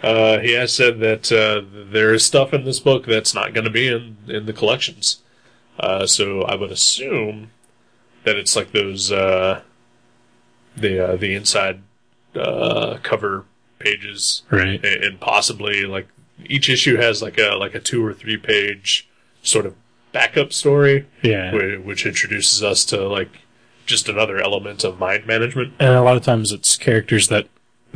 uh, 0.03 0.39
he 0.39 0.53
has 0.53 0.73
said 0.73 1.01
that 1.01 1.31
uh, 1.33 1.63
there 1.93 2.13
is 2.15 2.25
stuff 2.25 2.53
in 2.55 2.65
this 2.65 2.81
book 2.81 3.07
that's 3.07 3.35
not 3.35 3.53
going 3.55 3.65
to 3.65 3.71
be 3.71 3.89
in 3.89 4.17
in 4.29 4.47
the 4.47 4.53
collections. 4.53 5.23
Uh, 5.79 6.07
so 6.07 6.43
I 6.43 6.55
would 6.55 6.71
assume 6.73 7.51
that 8.25 8.37
it's 8.37 8.57
like 8.57 8.73
those 8.73 9.11
uh, 9.13 9.63
the 10.77 11.13
uh, 11.13 11.17
the 11.17 11.35
inside 11.35 11.83
uh, 12.35 12.99
cover 13.03 13.45
pages 13.79 14.43
Right. 14.51 14.85
and 14.85 15.05
and 15.05 15.21
possibly 15.21 15.85
like 15.85 16.09
each 16.47 16.69
issue 16.69 16.97
has 16.97 17.23
like 17.23 17.39
a 17.39 17.57
like 17.57 17.75
a 17.75 17.81
two 17.81 18.05
or 18.05 18.13
three 18.15 18.37
page 18.37 19.09
sort 19.43 19.67
of 19.67 19.75
backup 20.13 20.53
story, 20.53 21.07
Yeah. 21.23 21.53
whi- 21.53 21.77
which 21.85 22.07
introduces 22.07 22.63
us 22.63 22.85
to 22.87 23.07
like 23.09 23.31
just 23.87 24.09
another 24.09 24.39
element 24.39 24.85
of 24.85 24.99
mind 24.99 25.27
management, 25.27 25.73
And 25.79 25.91
a 25.95 26.03
lot 26.03 26.17
of 26.17 26.23
times 26.23 26.53
it's 26.53 26.77
characters 26.77 27.29
that 27.29 27.47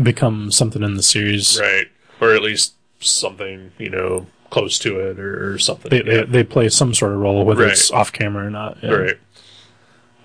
become 0.03 0.51
something 0.51 0.83
in 0.83 0.95
the 0.95 1.03
series. 1.03 1.59
right? 1.61 1.87
Or 2.23 2.35
at 2.35 2.43
least 2.43 2.75
something 3.01 3.73
you 3.79 3.91
know 3.91 4.27
close 4.51 4.79
to 4.79 4.99
it, 5.01 5.19
or, 5.19 5.53
or 5.55 5.59
something. 5.59 5.91
They, 5.91 6.03
they 6.03 6.23
they 6.25 6.45
play 6.45 6.69
some 6.69 6.95
sort 6.95 7.13
of 7.13 7.19
role, 7.19 7.45
whether 7.45 7.65
Right. 7.65 7.73
it's 7.73 7.91
off 7.91 8.13
camera 8.13 8.47
or 8.47 8.51
not. 8.51 8.79
Yeah. 8.83 8.91
Right. 8.93 9.19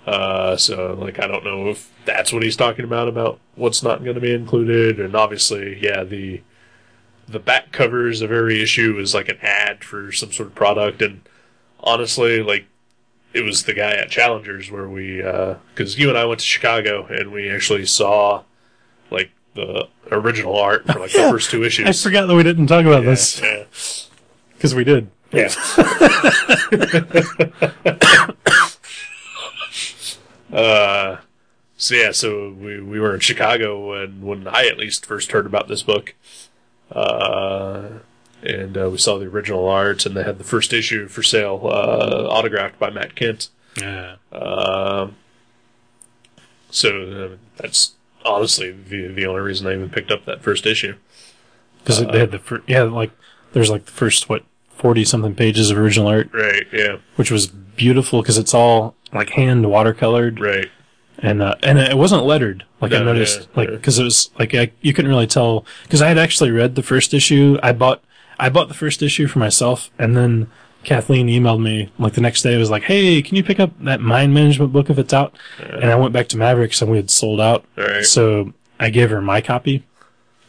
Uh, 0.06 0.56
so 0.56 0.94
like 0.98 1.18
I 1.18 1.26
don't 1.26 1.44
know 1.44 1.68
if 1.68 1.92
that's 2.06 2.32
what 2.32 2.42
he's 2.42 2.56
talking 2.56 2.84
about 2.84 3.08
about 3.08 3.40
what's 3.56 3.82
not 3.82 4.02
going 4.02 4.14
to 4.14 4.20
be 4.20 4.32
included, 4.32 5.00
and 5.00 5.14
obviously, 5.14 5.78
yeah, 5.82 6.02
the 6.04 6.40
the 7.28 7.38
back 7.38 7.72
covers 7.72 8.22
of 8.22 8.32
every 8.32 8.62
issue 8.62 8.98
is 8.98 9.12
like 9.14 9.28
an 9.28 9.36
ad 9.42 9.84
for 9.84 10.10
some 10.12 10.32
sort 10.32 10.48
of 10.48 10.54
product, 10.54 11.02
and 11.02 11.20
honestly, 11.80 12.42
like 12.42 12.64
it 13.34 13.42
was 13.42 13.64
the 13.64 13.74
guy 13.74 13.90
at 13.92 14.08
Challengers 14.08 14.70
where 14.70 14.88
we 14.88 15.16
because 15.74 15.98
you 15.98 16.08
and 16.08 16.16
I 16.16 16.24
went 16.24 16.40
to 16.40 16.46
Chicago 16.46 17.06
and 17.06 17.30
we 17.30 17.50
actually 17.50 17.84
saw 17.84 18.44
like 19.10 19.30
the 19.58 19.88
original 20.14 20.56
art 20.56 20.86
for 20.86 21.00
like 21.00 21.12
Yeah. 21.14 21.26
the 21.26 21.30
first 21.32 21.50
two 21.50 21.64
issues. 21.64 21.86
I 21.88 21.92
forgot 21.92 22.26
that 22.26 22.34
we 22.34 22.42
didn't 22.42 22.66
talk 22.68 22.84
about 22.86 23.02
Yeah, 23.02 23.10
this 23.10 23.40
yeah. 23.42 23.64
because 24.56 24.74
we 24.74 24.84
did. 24.84 25.10
Yeah. 25.32 25.48
uh, 30.52 31.18
so 31.76 31.94
yeah, 31.94 32.12
so 32.12 32.50
we 32.50 32.80
we 32.80 32.98
were 33.00 33.14
in 33.14 33.20
Chicago 33.20 33.90
when 33.90 34.22
when 34.22 34.48
I 34.48 34.66
at 34.66 34.78
least 34.78 35.06
first 35.06 35.32
heard 35.32 35.46
about 35.46 35.68
this 35.68 35.82
book, 35.82 36.14
uh, 36.92 37.88
and 38.42 38.76
uh, 38.76 38.88
we 38.90 38.98
saw 38.98 39.18
the 39.18 39.26
original 39.26 39.68
art, 39.68 40.06
and 40.06 40.16
they 40.16 40.24
had 40.24 40.38
the 40.38 40.44
first 40.44 40.72
issue 40.72 41.08
for 41.08 41.22
sale, 41.22 41.60
uh, 41.64 42.26
autographed 42.28 42.78
by 42.78 42.90
Matt 42.90 43.14
Kindt. 43.14 43.48
Yeah. 43.76 44.16
Um, 44.32 45.16
so 46.70 47.30
uh, 47.32 47.36
that's 47.56 47.92
honestly 48.28 48.70
the 48.72 49.08
the 49.08 49.26
only 49.26 49.40
reason 49.40 49.66
I 49.66 49.74
even 49.74 49.90
picked 49.90 50.10
up 50.10 50.24
that 50.26 50.42
first 50.42 50.66
issue. 50.66 50.94
Because 51.78 52.04
they 52.06 52.18
had 52.18 52.30
the 52.32 52.38
fir- 52.38 52.62
yeah 52.66 52.82
like 52.82 53.10
there's 53.52 53.70
like 53.70 53.86
the 53.86 53.92
first 53.92 54.28
what 54.28 54.44
forty 54.70 55.04
something 55.04 55.34
pages 55.34 55.70
of 55.70 55.78
original 55.78 56.08
art, 56.08 56.28
Right. 56.32 56.66
Yeah. 56.72 56.98
which 57.16 57.30
was 57.30 57.46
beautiful 57.46 58.20
because 58.22 58.38
it's 58.38 58.54
all 58.54 58.94
like 59.12 59.30
hand 59.30 59.64
watercolored 59.64 60.38
Right. 60.38 60.68
and 61.18 61.40
uh, 61.42 61.54
and 61.62 61.78
it 61.78 61.96
wasn't 61.96 62.24
lettered 62.24 62.64
like 62.80 62.92
I 62.92 62.98
noticed 63.02 63.40
yeah, 63.40 63.46
like 63.54 63.68
yeah. 63.70 63.76
because 63.76 63.98
it 63.98 64.04
was 64.04 64.30
like 64.38 64.54
I, 64.54 64.70
you 64.82 64.92
couldn't 64.92 65.10
really 65.10 65.26
tell 65.26 65.64
because 65.84 66.02
I 66.02 66.08
had 66.08 66.18
actually 66.18 66.50
read 66.50 66.74
the 66.74 66.82
first 66.82 67.14
issue 67.14 67.58
I 67.62 67.72
bought 67.72 68.02
I 68.38 68.48
bought 68.50 68.68
the 68.68 68.74
first 68.74 69.02
issue 69.02 69.26
for 69.28 69.38
myself 69.38 69.90
and 69.98 70.16
then 70.16 70.48
Kathleen 70.88 71.26
emailed 71.28 71.60
me 71.62 71.90
like 71.98 72.14
the 72.14 72.20
next 72.20 72.42
day 72.42 72.54
it 72.54 72.58
was 72.58 72.70
like 72.70 72.82
hey 72.84 73.20
can 73.22 73.36
you 73.36 73.44
pick 73.44 73.60
up 73.60 73.70
that 73.84 74.00
mind 74.00 74.32
management 74.32 74.72
book 74.72 74.88
if 74.90 74.98
it's 74.98 75.12
out 75.12 75.34
and 75.58 75.90
I 75.90 75.94
went 75.96 76.12
back 76.12 76.28
to 76.28 76.36
Mavericks 76.38 76.80
and 76.80 76.90
we 76.90 76.96
had 76.96 77.10
sold 77.10 77.40
out 77.40 77.64
right. 77.76 78.04
so 78.04 78.52
I 78.80 78.88
gave 78.90 79.10
her 79.10 79.20
my 79.20 79.40
copy 79.40 79.84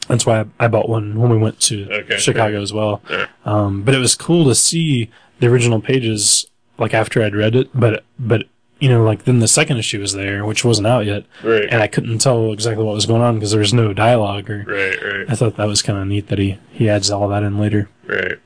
that's 0.08 0.26
why 0.26 0.40
I, 0.42 0.46
I 0.62 0.68
bought 0.68 0.88
one 0.90 1.20
when 1.20 1.30
we 1.30 1.38
went 1.38 1.60
to 1.62 1.88
Okay, 1.92 2.18
Chicago 2.18 2.62
as 2.62 2.72
well 2.74 3.02
Yeah. 3.10 3.28
um, 3.46 3.84
but 3.84 3.94
it 3.94 4.00
was 4.00 4.16
cool 4.16 4.46
to 4.46 4.56
see 4.56 5.10
the 5.40 5.48
original 5.48 5.82
pages 5.82 6.46
like 6.78 6.94
after 6.94 7.22
I'd 7.22 7.36
read 7.36 7.56
it 7.56 7.70
but 7.74 8.04
but 8.18 8.44
you 8.80 8.88
know 8.88 9.04
like 9.04 9.26
then 9.26 9.40
the 9.40 9.48
second 9.48 9.76
issue 9.76 10.00
was 10.00 10.14
there 10.14 10.46
which 10.46 10.64
wasn't 10.64 10.88
out 10.88 11.06
yet 11.06 11.26
Right. 11.44 11.68
and 11.70 11.82
I 11.82 11.88
couldn't 11.88 12.20
tell 12.20 12.54
exactly 12.54 12.86
what 12.86 12.94
was 12.96 13.06
going 13.06 13.22
on 13.22 13.36
because 13.36 13.52
there 13.52 13.60
was 13.60 13.74
no 13.74 13.92
dialogue. 13.92 14.50
Or 14.50 14.64
Right. 14.66 15.04
Right. 15.04 15.26
I 15.30 15.36
thought 15.36 15.58
that 15.58 15.68
was 15.68 15.82
kind 15.82 16.00
of 16.00 16.08
neat 16.08 16.28
that 16.30 16.40
he 16.40 16.58
he 16.72 16.88
adds 16.90 17.12
all 17.12 17.28
that 17.28 17.44
in 17.44 17.60
later. 17.60 17.90
Right. 18.08 18.40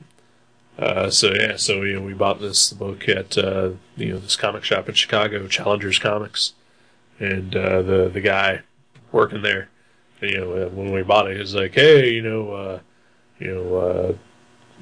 Uh, 0.78 1.08
so 1.08 1.32
yeah, 1.32 1.56
so 1.56 1.82
you 1.82 1.94
know, 1.94 2.02
we 2.02 2.14
bought 2.14 2.40
this 2.40 2.72
book 2.72 3.08
at 3.08 3.38
uh, 3.38 3.70
you 3.96 4.12
know 4.12 4.18
this 4.18 4.36
comic 4.36 4.64
shop 4.64 4.88
in 4.88 4.94
Chicago, 4.94 5.46
Challengers 5.46 5.98
Comics, 5.98 6.52
and 7.20 7.54
uh, 7.54 7.80
the 7.82 8.08
the 8.12 8.20
guy 8.20 8.62
working 9.12 9.42
there, 9.42 9.68
you 10.20 10.36
know, 10.38 10.52
uh, 10.52 10.68
when 10.70 10.92
we 10.92 11.02
bought 11.02 11.28
it, 11.30 11.34
he 11.34 11.40
was 11.40 11.54
like, 11.54 11.74
"Hey, 11.74 12.10
you 12.14 12.22
know, 12.22 12.52
uh, 12.52 12.78
you 13.38 13.54
know, 13.54 13.76
uh, 13.76 14.12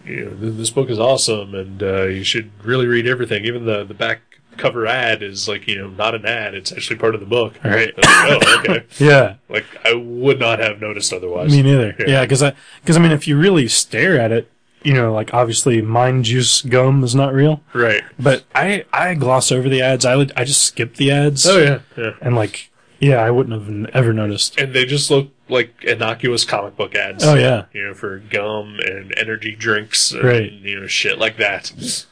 you 0.07 0.25
know, 0.25 0.31
th- 0.31 0.55
this 0.57 0.71
book 0.71 0.89
is 0.89 0.99
awesome, 0.99 1.55
and 1.55 1.83
uh, 1.83 2.05
you 2.05 2.25
should 2.25 2.51
really 2.65 2.87
read 2.87 3.07
everything. 3.07 3.45
Even 3.45 3.67
the 3.67 3.85
the 3.85 3.93
back 3.95 4.23
cover 4.57 4.87
ad 4.87 5.23
is 5.23 5.47
like, 5.49 5.67
you 5.69 5.77
know, 5.77 5.89
not 5.89 6.15
an 6.15 6.25
ad; 6.25 6.55
it's 6.55 6.73
actually 6.73 6.97
part 6.97 7.15
of 7.15 7.21
the 7.21 7.27
book." 7.27 7.55
All 7.63 7.71
right. 7.71 7.95
Like, 7.95 8.07
oh, 8.09 8.59
okay. 8.61 8.87
Yeah, 8.99 9.35
Like 9.51 9.67
I 9.85 9.93
would 9.93 10.41
not 10.41 10.59
have 10.59 10.81
noticed 10.81 11.13
otherwise. 11.13 11.51
me 11.53 11.61
neither. 11.61 11.95
Yeah. 11.99 12.05
Yeah, 12.09 12.23
because 12.23 12.43
I 12.43 12.55
because 12.81 12.97
I 12.97 13.01
mean, 13.01 13.13
if 13.13 13.29
you 13.29 13.39
really 13.39 13.69
stare 13.69 14.19
at 14.19 14.33
it, 14.33 14.51
you 14.85 14.95
know, 14.95 15.13
like 15.13 15.33
obviously 15.35 15.83
mind 15.83 16.25
juice 16.25 16.63
gum 16.63 17.03
is 17.05 17.15
not 17.15 17.33
real, 17.33 17.63
right. 17.73 18.03
but 18.19 18.45
I 18.55 18.85
I 18.93 19.15
gloss 19.15 19.53
over 19.53 19.69
the 19.69 19.83
ads. 19.83 20.05
I 20.05 20.17
would 20.17 20.33
I 20.37 20.45
just 20.45 20.63
skip 20.63 20.97
the 20.97 21.11
ads. 21.11 21.47
Oh 21.47 21.59
yeah. 21.59 21.81
Yeah. 21.97 22.13
and 22.21 22.35
like 22.35 22.71
yeah, 23.01 23.17
I 23.17 23.33
wouldn't 23.33 23.61
have 23.61 23.95
ever 23.97 24.13
noticed. 24.13 24.59
and 24.61 24.73
they 24.73 24.85
just 24.85 25.11
look 25.11 25.31
like 25.49 25.83
innocuous 25.83 26.45
comic 26.45 26.77
book 26.77 26.95
ads. 26.95 27.25
Oh 27.25 27.35
yeah, 27.35 27.65
You 27.73 27.89
know, 27.89 27.95
for 27.95 28.19
gum 28.19 28.79
and 28.79 29.13
energy 29.19 29.57
drinks, 29.57 30.13
and, 30.13 30.23
Right. 30.23 30.53
You 30.53 30.81
know, 30.81 30.87
shit 30.87 31.19
like 31.19 31.37
that. 31.39 32.07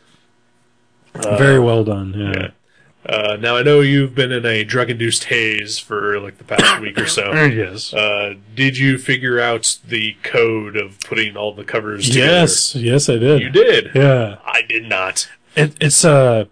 Uh, 1.15 1.37
very 1.37 1.61
well 1.61 1.85
done. 1.85 2.15
Yeah. 2.17 2.33
yeah. 2.35 2.51
Uh, 3.07 3.37
now 3.41 3.57
I 3.57 3.63
know 3.63 3.81
you've 3.81 4.15
been 4.15 4.31
in 4.31 4.45
a 4.45 4.63
drug-induced 4.63 5.25
haze 5.25 5.79
for 5.79 6.21
like 6.21 6.37
the 6.39 6.45
past 6.45 6.81
week 6.81 6.99
or 6.99 7.07
so. 7.07 7.33
yes. 7.33 7.95
Uh, 7.95 8.35
did 8.55 8.77
you 8.77 8.99
figure 8.99 9.41
out 9.41 9.79
the 9.87 10.17
code 10.23 10.77
of 10.77 11.01
putting 11.01 11.37
all 11.37 11.55
the 11.55 11.65
covers 11.65 12.09
together? 12.09 12.27
Yes. 12.33 12.75
Yes, 12.75 13.09
I 13.09 13.17
did. 13.17 13.41
you 13.41 13.49
did. 13.51 13.91
Yeah. 13.95 14.37
I 14.45 14.63
did 14.69 14.89
not. 14.89 15.29
It, 15.57 15.75
it's 15.81 16.05
uh, 16.05 16.45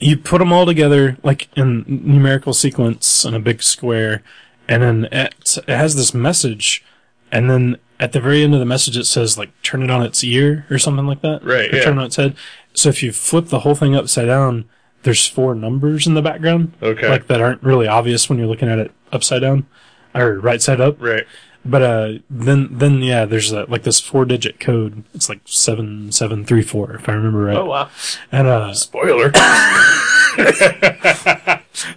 you 0.00 0.16
put 0.16 0.38
them 0.38 0.52
all 0.52 0.66
together 0.66 1.16
like 1.22 1.48
in 1.56 1.84
numerical 1.86 2.52
sequence 2.52 3.24
in 3.24 3.34
a 3.34 3.38
big 3.40 3.62
square, 3.62 4.22
and 4.68 4.82
then 4.82 5.04
it, 5.12 5.56
it 5.56 5.68
has 5.68 5.94
this 5.94 6.12
message, 6.12 6.84
and 7.30 7.48
then 7.48 7.76
at 8.00 8.10
the 8.12 8.20
very 8.20 8.42
end 8.42 8.52
of 8.52 8.58
the 8.58 8.66
message 8.66 8.96
it 8.96 9.04
says 9.04 9.38
like 9.38 9.50
turn 9.62 9.80
it 9.82 9.90
on 9.90 10.02
its 10.02 10.24
ear 10.24 10.66
or 10.70 10.78
something 10.78 11.06
like 11.06 11.22
that. 11.22 11.44
Right, 11.44 11.72
Or 11.72 11.76
yeah. 11.76 11.84
Turn 11.84 11.98
it 11.98 12.00
on 12.00 12.06
its 12.06 12.16
head. 12.16 12.34
So 12.74 12.88
if 12.88 13.00
you 13.02 13.12
flip 13.12 13.46
the 13.46 13.60
whole 13.60 13.76
thing 13.76 13.94
upside 13.94 14.26
down, 14.26 14.64
there's 15.02 15.26
four 15.26 15.54
numbers 15.54 16.06
in 16.06 16.14
the 16.14 16.22
background. 16.22 16.72
Okay. 16.82 17.08
Like 17.08 17.26
that 17.26 17.40
aren't 17.40 17.62
really 17.62 17.86
obvious 17.86 18.28
when 18.28 18.38
you're 18.38 18.48
looking 18.48 18.68
at 18.68 18.78
it 18.78 18.92
upside 19.12 19.42
down 19.42 19.66
or 20.14 20.38
right 20.38 20.62
side 20.62 20.80
up. 20.80 21.00
Right. 21.00 21.24
But 21.64 21.82
uh, 21.82 22.12
then 22.28 22.68
then 22.72 23.02
yeah, 23.02 23.24
there's 23.24 23.52
a, 23.52 23.64
like 23.64 23.84
this 23.84 24.00
four 24.00 24.24
digit 24.24 24.58
code. 24.58 25.04
It's 25.14 25.28
like 25.28 25.40
seven 25.44 26.10
seven 26.10 26.44
three 26.44 26.62
four 26.62 26.94
if 26.94 27.08
I 27.08 27.12
remember 27.12 27.44
right. 27.44 27.56
Oh 27.56 27.66
wow. 27.66 27.88
And 28.32 28.48
uh, 28.48 28.74
Spoiler. 28.74 29.30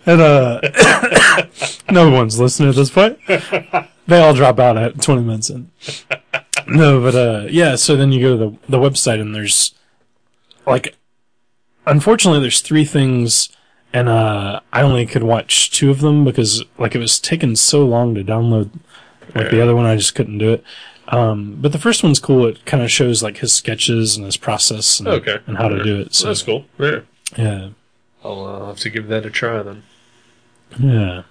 and 0.06 0.22
uh, 0.22 0.62
no 1.92 2.12
one's 2.12 2.40
listening 2.40 2.70
at 2.70 2.76
this 2.76 2.92
point. 2.92 3.18
They 4.08 4.20
all 4.20 4.36
drop 4.36 4.60
out 4.60 4.78
at 4.78 5.02
20 5.02 5.24
minutes 5.24 5.50
in. 5.50 5.72
No, 6.68 7.02
but 7.02 7.16
uh, 7.16 7.48
yeah. 7.50 7.76
So 7.76 7.96
then 7.96 8.12
you 8.12 8.22
go 8.22 8.38
to 8.38 8.38
the 8.38 8.58
the 8.70 8.78
website 8.78 9.20
and 9.20 9.34
there's 9.34 9.74
like, 10.68 10.96
unfortunately, 11.86 12.40
there's 12.42 12.62
three 12.62 12.86
things, 12.86 13.50
and 13.94 14.08
uh, 14.10 14.60
I 14.74 14.82
only 14.82 15.06
could 15.06 15.24
watch 15.24 15.72
two 15.72 15.90
of 15.90 16.02
them 16.02 16.24
because 16.26 16.64
like 16.78 16.96
it 16.96 17.00
was 17.00 17.20
taking 17.20 17.56
so 17.56 17.86
long 17.86 18.16
to 18.16 18.24
download. 18.24 18.70
Like 19.34 19.52
the 19.52 19.62
other 19.62 19.76
one, 19.76 19.86
I 19.86 19.96
just 19.98 20.16
couldn't 20.16 20.38
do 20.38 20.54
it. 20.54 20.64
Um, 21.10 21.58
but 21.60 21.72
the 21.72 21.78
first 21.78 22.04
one's 22.04 22.20
cool. 22.20 22.46
It 22.48 22.66
kind 22.66 22.82
of 22.82 22.90
shows 22.90 23.22
like 23.22 23.38
his 23.38 23.54
sketches 23.54 24.16
and 24.16 24.26
his 24.26 24.38
process 24.38 25.00
and, 25.00 25.08
Okay. 25.08 25.38
and 25.46 25.58
how 25.58 25.68
to 25.68 25.84
do 25.84 26.00
it. 26.00 26.16
So 26.16 26.28
That's 26.28 26.42
cool. 26.42 26.66
Yeah. 26.80 27.02
yeah, 27.38 27.70
I'll 28.24 28.46
uh, 28.46 28.66
have 28.68 28.80
to 28.80 28.90
give 28.90 29.08
that 29.10 29.26
a 29.26 29.30
try 29.30 29.62
then. 29.62 29.84
yeah. 30.80 31.24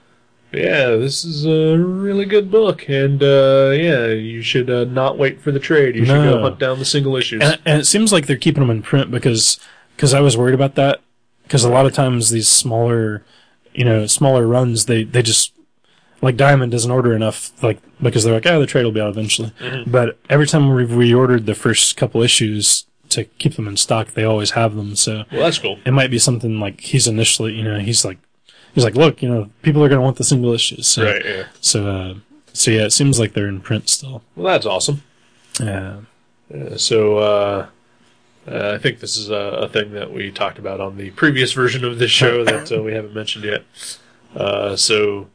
Yeah, 0.52 0.90
this 0.90 1.24
is 1.24 1.44
a 1.44 1.76
really 1.76 2.26
good 2.26 2.48
book, 2.48 2.88
and 2.88 3.20
uh, 3.20 3.72
yeah, 3.74 4.06
you 4.06 4.40
should 4.40 4.70
uh, 4.70 4.84
not 4.84 5.18
wait 5.18 5.40
for 5.40 5.50
the 5.50 5.58
trade. 5.58 5.96
You 5.96 6.04
should 6.04 6.14
No. 6.14 6.34
go 6.36 6.42
hunt 6.42 6.60
down 6.60 6.78
the 6.78 6.84
single 6.84 7.16
issues. 7.16 7.42
And, 7.42 7.58
and 7.64 7.80
it 7.80 7.86
seems 7.86 8.12
like 8.12 8.26
they're 8.26 8.36
keeping 8.36 8.60
them 8.60 8.70
in 8.70 8.80
print 8.80 9.10
because 9.10 9.58
cause 9.96 10.14
I 10.14 10.20
was 10.20 10.36
worried 10.36 10.54
about 10.54 10.74
that. 10.76 11.00
Because 11.42 11.64
a 11.64 11.70
lot 11.70 11.84
of 11.86 11.92
times 11.92 12.30
these 12.30 12.48
smaller, 12.48 13.22
you 13.74 13.84
know, 13.84 14.06
smaller 14.06 14.46
runs, 14.46 14.86
they, 14.86 15.04
they 15.04 15.20
just, 15.22 15.52
like 16.22 16.36
Diamond 16.38 16.72
doesn't 16.72 16.90
order 16.90 17.12
enough, 17.12 17.52
like, 17.62 17.80
because 18.02 18.24
they're 18.24 18.32
like, 18.32 18.46
oh, 18.46 18.58
the 18.58 18.66
trade 18.66 18.84
will 18.84 18.92
be 18.92 19.00
out 19.00 19.10
eventually. 19.10 19.52
Mhm. 19.60 19.90
But 19.92 20.18
every 20.30 20.46
time 20.46 20.72
we've 20.72 20.88
reordered 20.88 21.44
the 21.44 21.54
first 21.54 21.96
couple 21.98 22.22
issues 22.22 22.86
to 23.10 23.24
keep 23.24 23.56
them 23.56 23.68
in 23.68 23.76
stock, 23.76 24.12
they 24.12 24.24
always 24.24 24.52
have 24.52 24.74
them. 24.74 24.96
So 24.96 25.24
well, 25.30 25.42
that's 25.42 25.58
cool. 25.58 25.78
it 25.84 25.90
might 25.92 26.10
be 26.10 26.18
something 26.18 26.58
like 26.58 26.80
he's 26.80 27.06
initially, 27.06 27.52
you 27.52 27.62
know, 27.62 27.78
he's 27.78 28.06
like, 28.06 28.16
he's 28.74 28.84
like, 28.84 28.94
look, 28.96 29.22
you 29.22 29.28
know, 29.28 29.50
people 29.60 29.84
are 29.84 29.88
going 29.88 29.98
to 30.00 30.04
want 30.04 30.16
the 30.16 30.24
single 30.24 30.52
issues. 30.54 30.88
So, 30.88 31.04
Right. 31.04 31.24
Yeah. 31.24 31.44
So, 31.60 31.88
uh, 31.90 32.14
so 32.54 32.70
yeah, 32.70 32.84
it 32.86 32.92
seems 32.92 33.20
like 33.20 33.34
they're 33.34 33.48
in 33.48 33.60
print 33.60 33.90
still. 33.90 34.22
Well, 34.34 34.46
that's 34.52 34.64
awesome. 34.66 35.02
Yeah. 35.60 35.98
Uh, 36.52 36.76
so 36.78 37.18
uh, 37.18 37.66
uh, 38.46 38.72
I 38.74 38.78
think 38.78 39.00
this 39.00 39.16
is 39.16 39.30
a, 39.30 39.34
a 39.34 39.68
thing 39.68 39.92
that 39.92 40.12
we 40.12 40.30
talked 40.30 40.58
about 40.58 40.80
on 40.80 40.96
the 40.96 41.10
previous 41.12 41.52
version 41.52 41.84
of 41.84 41.98
this 41.98 42.10
show 42.10 42.44
that 42.44 42.70
uh, 42.70 42.82
we 42.82 42.92
haven't 42.92 43.14
mentioned 43.14 43.44
yet. 43.44 43.64
Uh, 44.34 44.76
so 44.76 45.28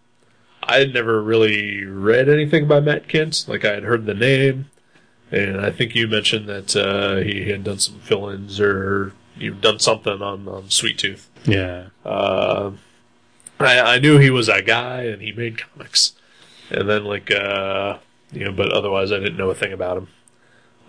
I 0.64 0.78
had 0.78 0.94
never 0.94 1.22
really 1.22 1.84
read 1.86 2.30
anything 2.30 2.68
by 2.68 2.80
Matt 2.80 3.08
Kindt. 3.08 3.48
Like 3.48 3.66
I 3.66 3.74
had 3.74 3.84
heard 3.84 4.06
the 4.06 4.14
name, 4.14 4.70
and 5.32 5.60
I 5.60 5.72
think 5.72 5.96
you 5.96 6.08
mentioned 6.08 6.48
that 6.48 6.76
uh, 6.76 7.18
he 7.18 7.50
had 7.50 7.64
done 7.64 7.80
some 7.80 8.00
fill-ins 8.00 8.60
or 8.60 9.14
you've 9.38 9.62
done 9.62 9.80
something 9.80 10.22
on 10.22 10.48
on 10.48 10.70
Sweet 10.70 10.98
Tooth. 10.98 11.30
Yeah. 11.46 11.88
Uh, 12.06 12.72
I, 13.60 13.80
I 13.80 14.00
knew 14.00 14.18
he 14.18 14.30
was 14.30 14.48
a 14.48 14.62
guy, 14.62 15.04
and 15.04 15.22
he 15.22 15.32
made 15.32 15.58
comics, 15.58 16.14
and 16.70 16.90
then 16.90 17.06
like 17.06 17.32
uh, 17.32 17.98
you 18.32 18.46
know, 18.46 18.52
but 18.52 18.72
otherwise 18.72 19.12
I 19.12 19.18
didn't 19.18 19.38
know 19.38 19.50
a 19.50 19.56
thing 19.56 19.74
about 19.74 19.98
him. 19.98 20.08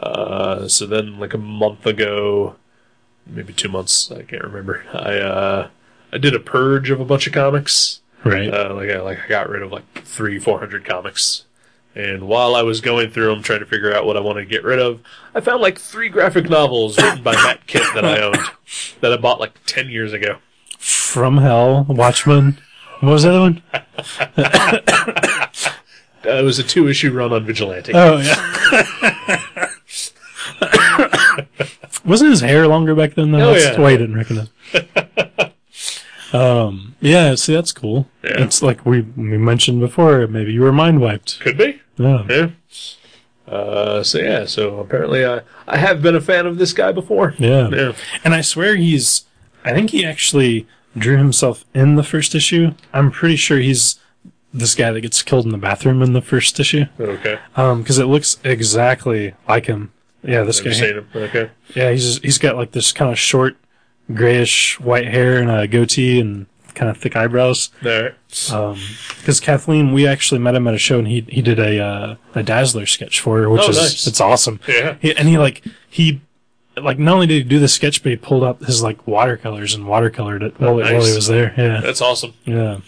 Uh, 0.00 0.66
so 0.66 0.86
then 0.86 1.20
like 1.20 1.34
a 1.34 1.38
month 1.38 1.84
ago, 1.84 2.56
maybe 3.26 3.52
two 3.52 3.68
months, 3.68 4.10
I 4.10 4.22
can't 4.22 4.42
remember. 4.42 4.84
I 4.92 5.18
uh, 5.18 5.68
I 6.12 6.18
did 6.18 6.34
a 6.34 6.40
purge 6.40 6.90
of 6.90 7.00
a 7.00 7.04
bunch 7.04 7.26
of 7.26 7.32
comics. 7.32 8.00
Right. 8.24 8.52
Uh, 8.52 8.74
like 8.74 8.90
I 8.90 9.00
like 9.00 9.18
I 9.24 9.28
got 9.28 9.48
rid 9.48 9.62
of 9.62 9.70
like 9.70 10.04
three, 10.04 10.38
four 10.38 10.58
hundred 10.58 10.84
comics. 10.84 11.44
And 11.94 12.28
while 12.28 12.54
I 12.54 12.62
was 12.62 12.80
going 12.80 13.10
through 13.10 13.34
them, 13.34 13.42
trying 13.42 13.60
to 13.60 13.66
figure 13.66 13.92
out 13.92 14.06
what 14.06 14.16
I 14.16 14.20
wanted 14.20 14.42
to 14.42 14.46
get 14.46 14.62
rid 14.62 14.78
of, 14.78 15.00
I 15.34 15.40
found 15.40 15.60
like 15.60 15.78
three 15.78 16.08
graphic 16.08 16.48
novels 16.48 16.96
written 16.96 17.22
by 17.22 17.32
Matt 17.32 17.66
Kindt 17.66 17.94
that 17.94 18.04
I 18.04 18.20
owned, 18.20 18.36
that 19.00 19.12
I 19.12 19.16
bought 19.16 19.40
like 19.40 19.54
ten 19.66 19.88
years 19.88 20.12
ago. 20.12 20.38
From 20.78 21.38
Hell, 21.38 21.84
Watchmen. 21.88 22.58
What 23.00 23.12
was 23.12 23.22
the 23.24 23.30
other 23.30 23.40
one? 23.40 23.62
Uh, 26.22 26.32
it 26.32 26.42
was 26.42 26.58
a 26.58 26.62
two 26.62 26.86
issue 26.86 27.10
run 27.10 27.32
on 27.32 27.46
Vigilante. 27.46 27.92
Oh 27.94 28.18
yeah. 28.18 29.70
Wasn't 32.10 32.30
his 32.30 32.40
hair 32.40 32.66
longer 32.66 32.94
back 32.94 33.14
then? 33.14 33.30
Though? 33.30 33.50
Oh, 33.50 33.54
That's 33.54 33.76
yeah. 33.76 33.80
why 33.80 33.90
I 33.90 33.96
didn't 33.96 34.16
recognize. 34.16 34.48
um. 36.32 36.96
Yeah. 37.00 37.34
See, 37.36 37.54
that's 37.54 37.72
cool. 37.72 38.08
Yeah. 38.22 38.42
It's 38.42 38.62
like 38.62 38.84
we 38.84 39.00
we 39.02 39.38
mentioned 39.38 39.80
before. 39.80 40.26
Maybe 40.26 40.52
you 40.52 40.60
were 40.62 40.72
mind 40.72 41.00
wiped. 41.00 41.40
Could 41.40 41.56
be. 41.58 41.80
Yeah. 41.96 42.26
Yeah. 42.28 42.50
Uh, 43.46 44.02
so 44.02 44.18
yeah, 44.18 44.44
so 44.44 44.78
apparently 44.78 45.26
I, 45.26 45.40
I 45.66 45.76
have 45.78 46.00
been 46.02 46.14
a 46.14 46.20
fan 46.20 46.46
of 46.46 46.58
this 46.58 46.72
guy 46.72 46.92
before. 46.92 47.34
Yeah. 47.38 47.68
Yeah. 47.68 47.92
And 48.24 48.34
I 48.34 48.40
swear 48.42 48.76
he's. 48.76 49.24
I 49.64 49.72
think 49.72 49.90
he 49.90 50.04
actually 50.04 50.66
drew 50.96 51.16
himself 51.16 51.64
in 51.74 51.96
the 51.96 52.02
first 52.02 52.34
issue. 52.34 52.72
I'm 52.92 53.10
pretty 53.10 53.36
sure 53.36 53.58
he's 53.58 53.98
this 54.52 54.74
guy 54.74 54.90
that 54.90 55.00
gets 55.02 55.22
killed 55.22 55.44
in 55.44 55.52
the 55.52 55.58
bathroom 55.58 56.02
in 56.02 56.12
the 56.12 56.22
first 56.22 56.58
issue. 56.58 56.84
Okay. 56.98 57.38
Um, 57.56 57.82
because 57.82 57.98
it 57.98 58.06
looks 58.06 58.38
exactly 58.42 59.34
like 59.48 59.66
him. 59.66 59.92
Yeah, 60.22 60.42
this 60.42 60.61
guy. 60.61 60.72
seen 60.72 60.96
him. 60.98 61.09
Okay. 61.14 61.50
Yeah, 61.74 61.90
he's 61.92 62.18
he's 62.18 62.38
got 62.38 62.56
like 62.56 62.72
this 62.72 62.92
kind 62.92 63.11
of 63.11 63.18
short, 63.18 63.56
grayish 64.12 64.78
white 64.80 65.06
hair 65.09 65.40
and 65.40 65.50
a 65.50 65.66
goatee 65.66 66.20
and 66.20 66.46
kind 66.74 66.90
of 66.90 66.96
thick 66.98 67.16
eyebrows. 67.16 67.70
All 67.85 67.90
right. 67.90 68.14
Because 69.18 69.40
Kathleen, 69.40 69.92
we 69.92 70.06
actually 70.06 70.38
met 70.40 70.54
him 70.54 70.66
at 70.68 70.74
a 70.74 70.78
show 70.78 70.98
and 70.98 71.09
he 71.09 71.22
he 71.28 71.42
did 71.42 71.59
a 71.59 71.80
uh, 71.83 72.14
a 72.35 72.42
Dazzler 72.42 72.87
sketch 72.87 73.20
for 73.20 73.38
her, 73.40 73.50
which 73.50 73.62
Oh, 73.62 73.70
is 73.70 73.76
nice. 73.76 74.06
it's 74.06 74.20
awesome. 74.20 74.61
Yeah. 74.68 74.96
He, 75.00 75.14
and 75.16 75.28
he 75.28 75.38
like 75.38 75.64
he 75.88 76.20
like 76.76 76.98
not 76.98 77.14
only 77.14 77.26
did 77.26 77.35
he 77.35 77.42
do 77.42 77.59
the 77.59 77.68
sketch, 77.68 78.02
but 78.02 78.11
he 78.11 78.16
pulled 78.16 78.44
out 78.44 78.59
his 78.64 78.83
like 78.83 79.06
watercolors 79.06 79.74
and 79.74 79.85
watercolored 79.85 80.42
it 80.42 80.59
while, 80.61 80.76
while 80.76 80.87
he 80.87 80.94
Oh, 80.94 81.14
was 81.14 81.26
there. 81.28 81.52
Yeah, 81.56 81.80
That's 81.80 82.00
awesome. 82.00 82.35
yeah, 82.44 82.80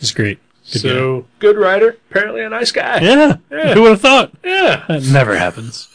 it's 0.00 0.12
great. 0.12 0.38
Good 0.72 0.80
so 0.80 1.26
good 1.40 1.58
writer, 1.58 1.98
apparently 2.10 2.40
a 2.42 2.48
nice 2.48 2.72
guy. 2.72 3.00
guy. 3.00 3.04
yeah, 3.04 3.36
Yeah. 3.50 3.74
who 3.74 3.82
would 3.82 3.90
have 3.90 4.00
thought? 4.00 4.32
Yeah. 4.42 4.84
That 4.88 5.02
never 5.12 5.36
happens. 5.36 5.88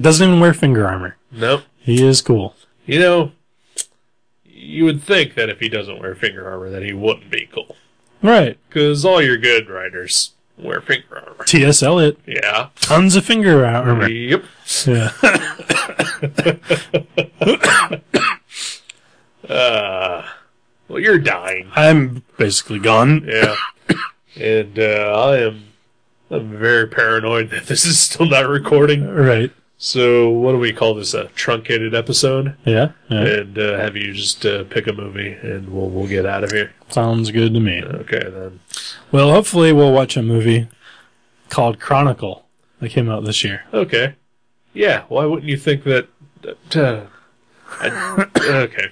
Doesn't 0.00 0.26
even 0.28 0.40
wear 0.40 0.54
finger 0.54 0.86
armor. 0.86 1.16
Nope. 1.30 1.62
He 1.78 2.04
is 2.06 2.20
cool. 2.22 2.54
You 2.86 3.00
know, 3.00 3.32
you 4.44 4.84
would 4.84 5.02
think 5.02 5.34
that 5.34 5.48
if 5.48 5.60
he 5.60 5.68
doesn't 5.68 6.00
wear 6.00 6.14
finger 6.14 6.48
armor, 6.48 6.70
that 6.70 6.82
he 6.82 6.92
wouldn't 6.92 7.30
be 7.30 7.48
cool. 7.52 7.76
Right. 8.22 8.58
Because 8.68 9.04
all 9.04 9.20
your 9.22 9.36
good 9.36 9.68
writers 9.68 10.32
wear 10.56 10.80
finger 10.80 11.22
armor. 11.26 11.44
T.S. 11.44 11.82
Eliot, 11.82 12.18
Yeah. 12.26 12.68
tons 12.76 13.16
of 13.16 13.24
finger 13.24 13.64
armor. 13.64 14.08
Yep. 14.08 14.44
Yeah. 14.86 15.10
Uh, 19.48 20.24
well, 20.88 21.00
you're 21.00 21.18
dying. 21.18 21.70
I'm 21.74 22.22
basically 22.38 22.78
gone. 22.78 23.24
Yeah. 23.26 23.56
and 24.40 24.78
uh, 24.78 25.28
I 25.30 25.36
am 25.38 25.64
I'm 26.32 26.56
very 26.56 26.88
paranoid 26.88 27.50
that 27.50 27.66
this 27.66 27.84
is 27.84 28.00
still 28.00 28.26
not 28.26 28.48
recording. 28.48 29.06
Right. 29.06 29.52
So 29.76 30.30
what 30.30 30.52
do 30.52 30.58
we 30.58 30.72
call 30.72 30.94
this? 30.94 31.12
A 31.12 31.24
truncated 31.34 31.94
episode? 31.94 32.56
Yeah. 32.64 32.92
yeah. 33.10 33.20
And 33.20 33.58
uh, 33.58 33.76
have 33.76 33.96
you 33.96 34.14
just 34.14 34.46
uh, 34.46 34.64
pick 34.64 34.86
a 34.86 34.92
movie 34.92 35.32
and 35.32 35.68
we'll 35.68 35.90
we'll 35.90 36.08
get 36.08 36.24
out 36.24 36.42
of 36.42 36.52
here. 36.52 36.72
Sounds 36.88 37.30
good 37.30 37.52
to 37.52 37.60
me. 37.60 37.82
Okay 37.82 38.22
then. 38.30 38.60
Well, 39.10 39.30
hopefully 39.30 39.72
we'll 39.72 39.92
watch 39.92 40.16
a 40.16 40.22
movie 40.22 40.68
called 41.50 41.78
Chronicle 41.78 42.46
that 42.80 42.90
came 42.90 43.10
out 43.10 43.24
this 43.24 43.44
year. 43.44 43.64
Okay. 43.74 44.14
Yeah. 44.72 45.02
Why 45.08 45.26
wouldn't 45.26 45.48
you 45.48 45.58
think 45.58 45.84
that? 45.84 46.08
that, 46.42 46.76
uh, 46.76 47.06
I, 47.80 48.26
okay. 48.38 48.88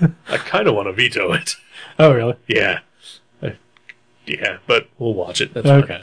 I 0.28 0.36
kind 0.36 0.68
of 0.68 0.74
want 0.74 0.88
to 0.88 0.92
veto 0.92 1.32
it. 1.32 1.54
Oh, 1.98 2.12
really? 2.12 2.34
Yeah. 2.46 2.80
Yeah, 4.28 4.58
but 4.66 4.88
we'll 4.98 5.14
watch 5.14 5.40
it. 5.40 5.54
That's 5.54 5.66
fine. 5.66 5.82
Okay. 5.84 6.02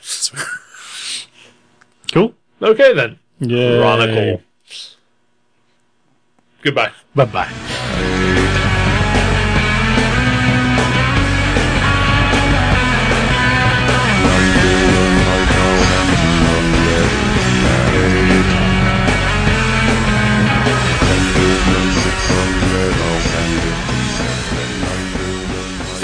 cool. 2.13 2.33
Okay 2.61 2.93
then. 2.93 3.19
Yeah. 3.39 3.79
Chronicle. 3.79 4.41
Goodbye. 6.61 6.91
Bye 7.13 7.25
bye. 7.25 8.41